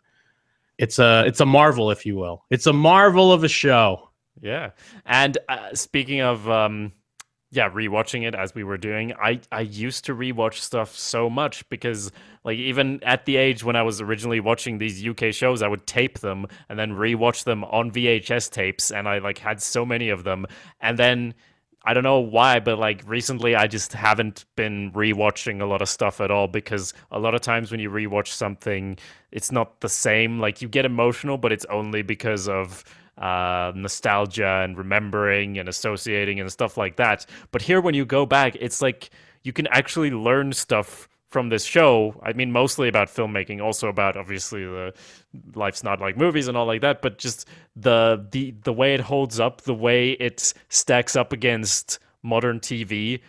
[0.77, 2.45] it's a it's a marvel, if you will.
[2.51, 4.10] It's a marvel of a show.
[4.39, 4.71] Yeah.
[5.05, 6.93] And uh, speaking of um
[7.53, 11.67] yeah, rewatching it as we were doing, I I used to rewatch stuff so much
[11.69, 12.11] because
[12.45, 15.85] like even at the age when I was originally watching these UK shows, I would
[15.85, 20.09] tape them and then rewatch them on VHS tapes and I like had so many
[20.09, 20.45] of them
[20.79, 21.33] and then
[21.83, 25.89] I don't know why, but like recently I just haven't been rewatching a lot of
[25.89, 28.97] stuff at all because a lot of times when you rewatch something,
[29.31, 30.39] it's not the same.
[30.39, 32.83] Like you get emotional, but it's only because of
[33.17, 37.25] uh, nostalgia and remembering and associating and stuff like that.
[37.51, 39.09] But here, when you go back, it's like
[39.43, 42.13] you can actually learn stuff from this show.
[42.23, 44.93] I mean, mostly about filmmaking, also about obviously the
[45.55, 48.99] life's not like movies and all like that, but just the the the way it
[48.99, 53.21] holds up, the way it stacks up against modern TV.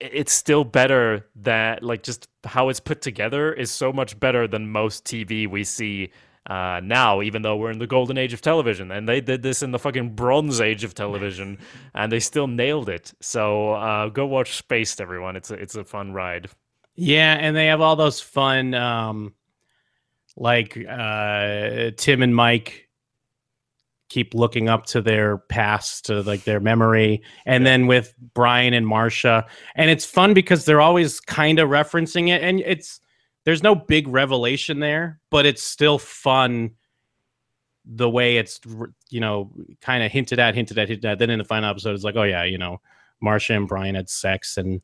[0.00, 4.68] It's still better that like just how it's put together is so much better than
[4.68, 6.10] most TV we see
[6.46, 9.62] uh, now, even though we're in the golden age of television, and they did this
[9.62, 11.58] in the fucking bronze age of television,
[11.94, 13.12] and they still nailed it.
[13.20, 15.36] So uh, go watch Spaced, everyone.
[15.36, 16.50] It's a it's a fun ride.
[16.96, 19.34] Yeah, and they have all those fun, um,
[20.36, 22.88] like uh, Tim and Mike
[24.10, 28.86] keep looking up to their past, to like their memory, and then with Brian and
[28.86, 33.00] Marsha, and it's fun because they're always kind of referencing it, and it's
[33.44, 36.72] there's no big revelation there, but it's still fun
[37.84, 38.60] the way it's
[39.10, 39.50] you know
[39.82, 41.18] kind of hinted at, hinted at, hinted at.
[41.18, 42.80] Then in the final episode, it's like, oh yeah, you know,
[43.22, 44.80] Marsha and Brian had sex, and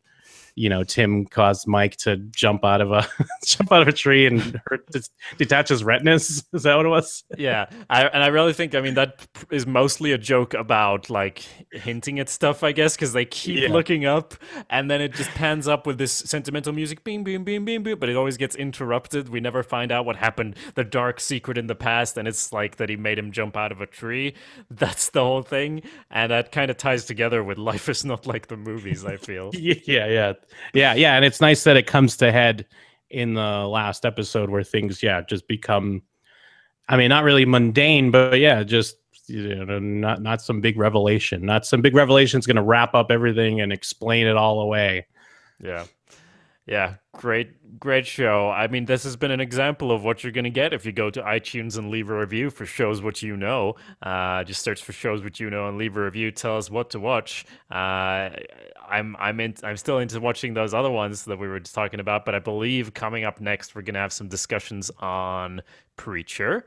[0.61, 3.09] you know Tim caused Mike to jump out of a
[3.47, 4.87] jump out of a tree and hurt
[5.39, 6.45] detach his retinas.
[6.53, 7.25] Is that what it was?
[7.39, 11.45] yeah, I, and I really think I mean that is mostly a joke about like
[11.73, 13.69] hinting at stuff, I guess, because they keep yeah.
[13.71, 14.35] looking up
[14.69, 17.99] and then it just pans up with this sentimental music, beam, beam, beam, beam, beam,
[17.99, 19.31] but it always gets interrupted.
[19.31, 22.77] We never find out what happened, the dark secret in the past, and it's like
[22.77, 24.35] that he made him jump out of a tree.
[24.71, 28.49] That's the whole thing, and that kind of ties together with life is not like
[28.49, 29.07] the movies.
[29.07, 29.51] I feel.
[29.55, 30.33] yeah, yeah
[30.75, 32.67] yeah, yeah, and it's nice that it comes to head
[33.11, 36.03] in the last episode where things, yeah, just become.
[36.89, 38.97] I mean, not really mundane, but yeah, just
[39.27, 42.95] you know, not not some big revelation, not some big revelation is going to wrap
[42.95, 45.07] up everything and explain it all away.
[45.63, 45.85] Yeah,
[46.71, 48.49] yeah, great, great show.
[48.49, 50.93] I mean, this has been an example of what you're going to get if you
[50.93, 53.75] go to iTunes and leave a review for shows what you know.
[54.01, 56.31] Uh, just search for shows what you know and leave a review.
[56.31, 57.45] Tell us what to watch.
[57.73, 58.31] Uh,
[58.89, 61.99] I'm I'm in, I'm still into watching those other ones that we were just talking
[61.99, 65.63] about, but I believe coming up next we're going to have some discussions on
[65.97, 66.67] Preacher.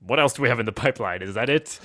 [0.00, 1.22] What else do we have in the pipeline?
[1.22, 1.78] Is that it?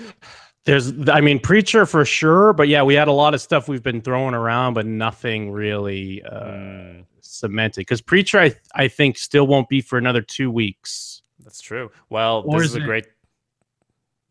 [0.66, 3.84] There's, I mean, Preacher for sure, but yeah, we had a lot of stuff we've
[3.84, 6.24] been throwing around, but nothing really.
[6.24, 7.06] Uh, mm
[7.40, 11.22] cemented because preacher I I think still won't be for another two weeks.
[11.44, 11.92] That's true.
[12.10, 13.08] Well, or this is, is a great.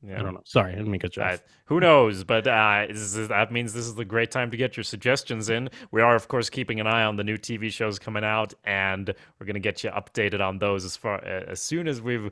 [0.06, 0.20] Yeah.
[0.20, 0.42] I don't know.
[0.44, 2.22] Sorry, I didn't mean to uh, Who knows?
[2.22, 5.68] But uh, is, that means this is the great time to get your suggestions in.
[5.90, 9.08] We are, of course, keeping an eye on the new TV shows coming out, and
[9.08, 12.30] we're going to get you updated on those as far as soon as we've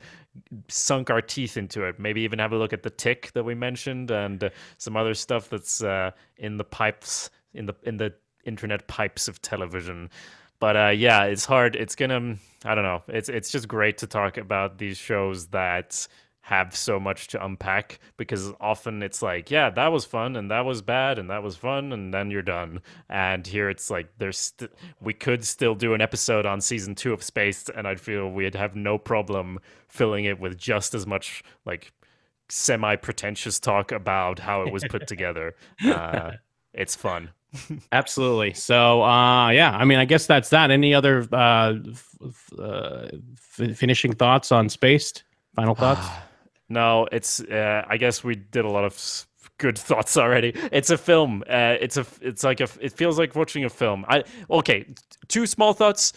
[0.69, 1.99] sunk our teeth into it.
[1.99, 5.15] Maybe even have a look at the Tick that we mentioned and uh, some other
[5.15, 8.13] stuff that's uh, in the pipes in the in the
[8.45, 10.09] internet pipes of television.
[10.59, 11.75] But uh, yeah, it's hard.
[11.75, 12.37] It's gonna.
[12.63, 13.03] I don't know.
[13.07, 16.07] It's it's just great to talk about these shows that
[16.45, 20.63] have so much to unpack because often it's like, yeah, that was fun and that
[20.63, 22.79] was bad and that was fun and then you're done.
[23.09, 24.69] And here it's like there's st-
[25.01, 28.53] we could still do an episode on season 2 of Space and I'd feel we'd
[28.53, 31.91] have no problem filling it with just as much like
[32.47, 35.55] semi pretentious talk about how it was put together.
[35.83, 36.33] Uh,
[36.75, 37.31] it's fun.
[37.91, 38.53] Absolutely.
[38.53, 40.71] So, uh, yeah, I mean, I guess that's that.
[40.71, 45.23] Any other uh, f- uh, f- finishing thoughts on Spaced?
[45.55, 46.07] Final thoughts?
[46.69, 47.39] no, it's.
[47.41, 49.25] Uh, I guess we did a lot of
[49.57, 50.53] good thoughts already.
[50.71, 51.43] It's a film.
[51.49, 52.05] Uh, it's a.
[52.21, 52.67] It's like a.
[52.81, 54.05] It feels like watching a film.
[54.09, 54.85] I okay.
[55.27, 56.13] Two small thoughts.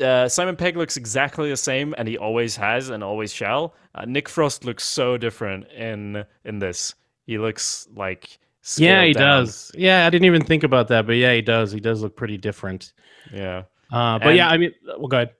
[0.00, 3.74] Uh, Simon Pegg looks exactly the same, and he always has and always shall.
[3.94, 6.94] Uh, Nick Frost looks so different in in this.
[7.26, 8.38] He looks like
[8.76, 9.44] yeah, he down.
[9.44, 9.70] does.
[9.74, 11.72] Yeah, I didn't even think about that, but yeah, he does.
[11.72, 12.92] He does look pretty different.
[13.32, 13.64] Yeah.
[13.92, 15.30] Uh, but and, yeah, I mean, well, go ahead.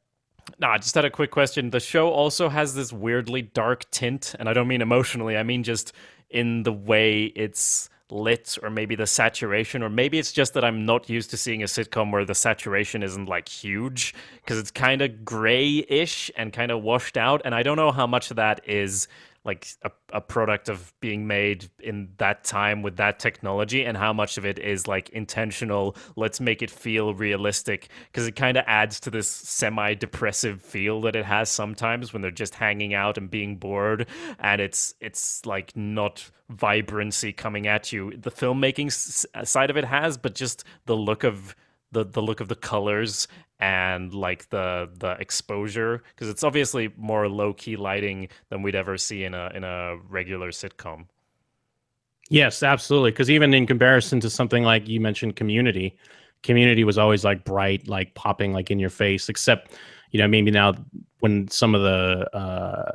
[0.61, 1.70] No, I just had a quick question.
[1.70, 5.37] The show also has this weirdly dark tint, and I don't mean emotionally.
[5.37, 5.93] I mean just
[6.31, 10.87] in the way it's lit, or maybe the saturation, or maybe it's just that I'm
[10.87, 15.03] not used to seeing a sitcom where the saturation isn't like huge because it's kind
[15.03, 18.61] of gray-ish and kind of washed out, and I don't know how much of that
[18.68, 19.09] is
[19.47, 24.12] like a, a product of being made in that time with that technology and how
[24.12, 27.88] much of it is like intentional let's make it feel realistic.
[28.11, 32.22] Because it kind of adds to this semi depressive feel that it has sometimes when
[32.22, 34.07] they're just hanging out and being bored
[34.40, 38.12] and it's it's like not vibrancy coming at you.
[38.16, 38.90] The filmmaking
[39.47, 41.55] side of it has but just the look of
[41.92, 43.28] the the look of the colors
[43.61, 48.99] and like the the exposure because it's obviously more low key lighting than we'd ever
[48.99, 51.07] see in a in a regular sitcom.
[52.29, 53.13] Yes, absolutely.
[53.13, 55.97] Because even in comparison to something like you mentioned, Community,
[56.43, 59.29] Community was always like bright, like popping like in your face.
[59.29, 59.73] Except,
[60.11, 60.75] you know, maybe now
[61.21, 62.93] when some of the uh,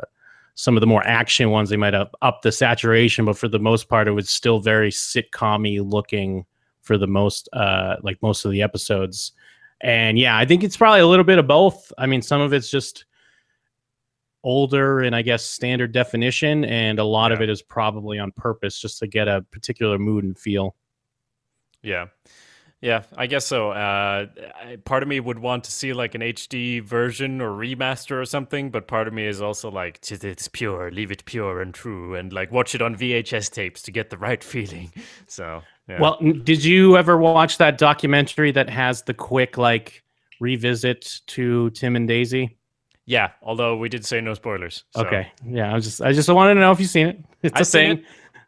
[0.55, 3.59] some of the more action ones, they might have up the saturation, but for the
[3.59, 6.45] most part, it was still very sitcom looking
[6.81, 9.33] for the most uh like most of the episodes
[9.81, 12.53] and yeah i think it's probably a little bit of both i mean some of
[12.53, 13.05] it's just
[14.43, 17.35] older and i guess standard definition and a lot yeah.
[17.35, 20.75] of it is probably on purpose just to get a particular mood and feel
[21.83, 22.05] yeah
[22.81, 23.71] yeah, I guess so.
[23.71, 24.25] Uh,
[24.85, 28.71] part of me would want to see like an HD version or remaster or something,
[28.71, 32.33] but part of me is also like, it's pure, leave it pure and true, and
[32.33, 34.91] like watch it on VHS tapes to get the right feeling.
[35.27, 35.61] So,
[35.91, 35.99] yeah.
[36.01, 40.03] well, did you ever watch that documentary that has the quick like
[40.39, 42.57] revisit to Tim and Daisy?
[43.05, 44.83] Yeah, although we did say no spoilers.
[44.95, 45.31] so- Okay.
[45.45, 47.19] Yeah, I was just I just wanted to know if you've seen it.
[47.43, 48.03] It's I've a thing.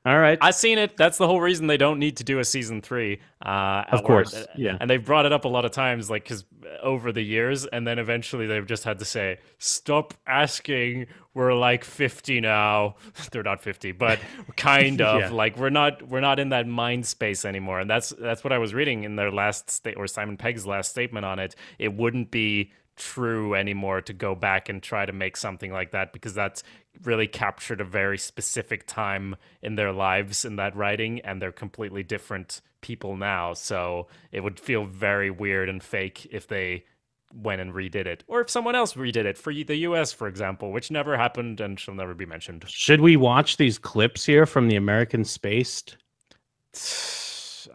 [0.06, 0.38] All right.
[0.42, 0.98] I've seen it.
[0.98, 3.22] That's the whole reason they don't need to do a season three.
[3.46, 4.78] Uh, Of or- course, yeah.
[4.82, 6.44] And they've brought it up a lot of times, like, because
[6.82, 11.08] over the years, and then eventually they've just had to say, stop asking.
[11.34, 12.96] We're like 50 now.
[13.32, 14.20] They're not 50, but
[14.58, 15.30] kind of Yeah.
[15.30, 17.80] like we're not we're not in that mind space anymore.
[17.80, 20.90] And that's that's what I was reading in their last state or Simon Pegg's last
[20.92, 21.56] statement on it.
[21.80, 26.14] It wouldn't be true anymore to go back and try to make something like that
[26.14, 26.62] because that's
[27.04, 32.04] really captured a very specific time in their lives in that writing and they're completely
[32.04, 33.54] different people now.
[33.54, 36.86] So it would feel very weird and fake if they
[37.34, 39.38] went and redid it or if someone else redid it.
[39.38, 42.66] For the US for example which never happened and shall never be mentioned.
[42.68, 45.98] Should we watch these clips here from the American Spaced?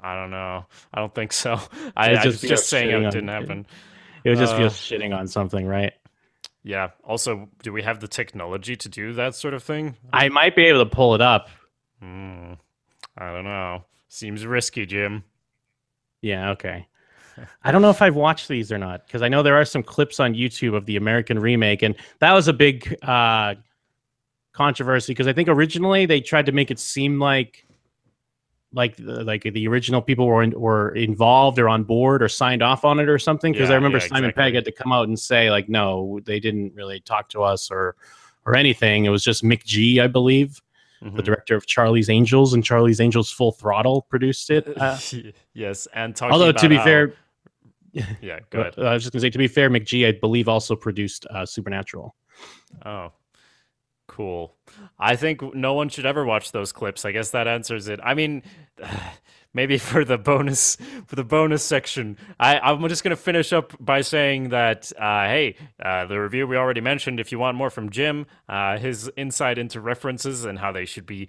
[0.03, 0.67] I don't know.
[0.93, 1.61] I don't think so.
[1.97, 3.67] I, I just was be just saying it didn't happen.
[4.25, 5.93] It would just Uh, us shitting on something, right?
[6.63, 10.57] Yeah also do we have the technology to do that sort of thing I might
[10.57, 11.49] be able to pull it up.
[12.01, 12.55] Hmm.
[13.17, 13.85] I don't know.
[14.09, 15.25] Seems risky, Jim.
[16.23, 16.87] Yeah, okay.
[17.63, 19.83] I don't know if I've watched these or not because I know there are some
[19.83, 23.55] clips on YouTube of the American remake, and that was a big uh,
[24.53, 27.65] controversy because I think originally they tried to make it seem like
[28.79, 32.63] like the, like the original people were in, were involved or on board or signed
[32.63, 34.43] off on it or something because Yeah, I remember yeah, Simon exactly.
[34.43, 37.71] Pegg had to come out and say like no they didn't really talk to us
[37.71, 37.97] or
[38.47, 40.63] or anything it was just McG I believe
[41.03, 41.25] the Mhm.
[41.25, 44.97] director of Charlie's Angels and Charlie's Angels Full Throttle produced it uh,
[45.55, 47.13] yes, and talking although to be how- fair
[48.21, 48.75] yeah, go ahead.
[48.79, 51.47] uh, I was just gonna say, to be fair, McG, I believe, also produced uh,
[51.47, 52.15] Supernatural.
[52.85, 53.13] Oh,
[54.09, 54.57] cool.
[54.99, 57.05] I think no one should ever watch those clips.
[57.05, 58.01] I guess that answers it.
[58.03, 58.43] I mean,
[59.55, 64.01] maybe for the bonus for the bonus section, I, I'm just gonna finish up by
[64.01, 67.21] saying that uh, hey, uh, the review we already mentioned.
[67.21, 71.07] If you want more from Jim, uh, his insight into references and how they should
[71.07, 71.29] be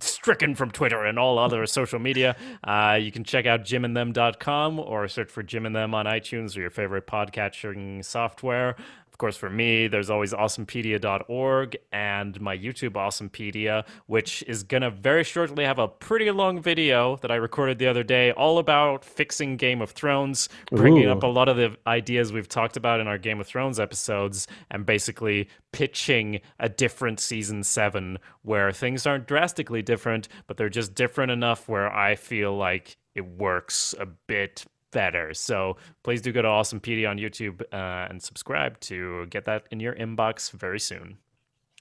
[0.00, 5.08] stricken from Twitter and all other social media, uh, you can check out jimandthem.com or
[5.08, 8.76] search for Jim and Them on iTunes or your favorite podcatching software.
[9.14, 14.90] Of course, for me, there's always awesomepedia.org and my YouTube Awesomepedia, which is going to
[14.90, 19.04] very shortly have a pretty long video that I recorded the other day all about
[19.04, 21.12] fixing Game of Thrones, bringing Ooh.
[21.12, 24.48] up a lot of the ideas we've talked about in our Game of Thrones episodes,
[24.72, 30.92] and basically pitching a different season seven where things aren't drastically different, but they're just
[30.92, 34.64] different enough where I feel like it works a bit
[34.94, 35.34] better.
[35.34, 39.80] So please do go to Awesomepedia on YouTube uh, and subscribe to get that in
[39.80, 41.18] your inbox very soon.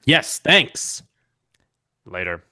[0.03, 1.03] Yes, thanks.
[2.05, 2.43] Later.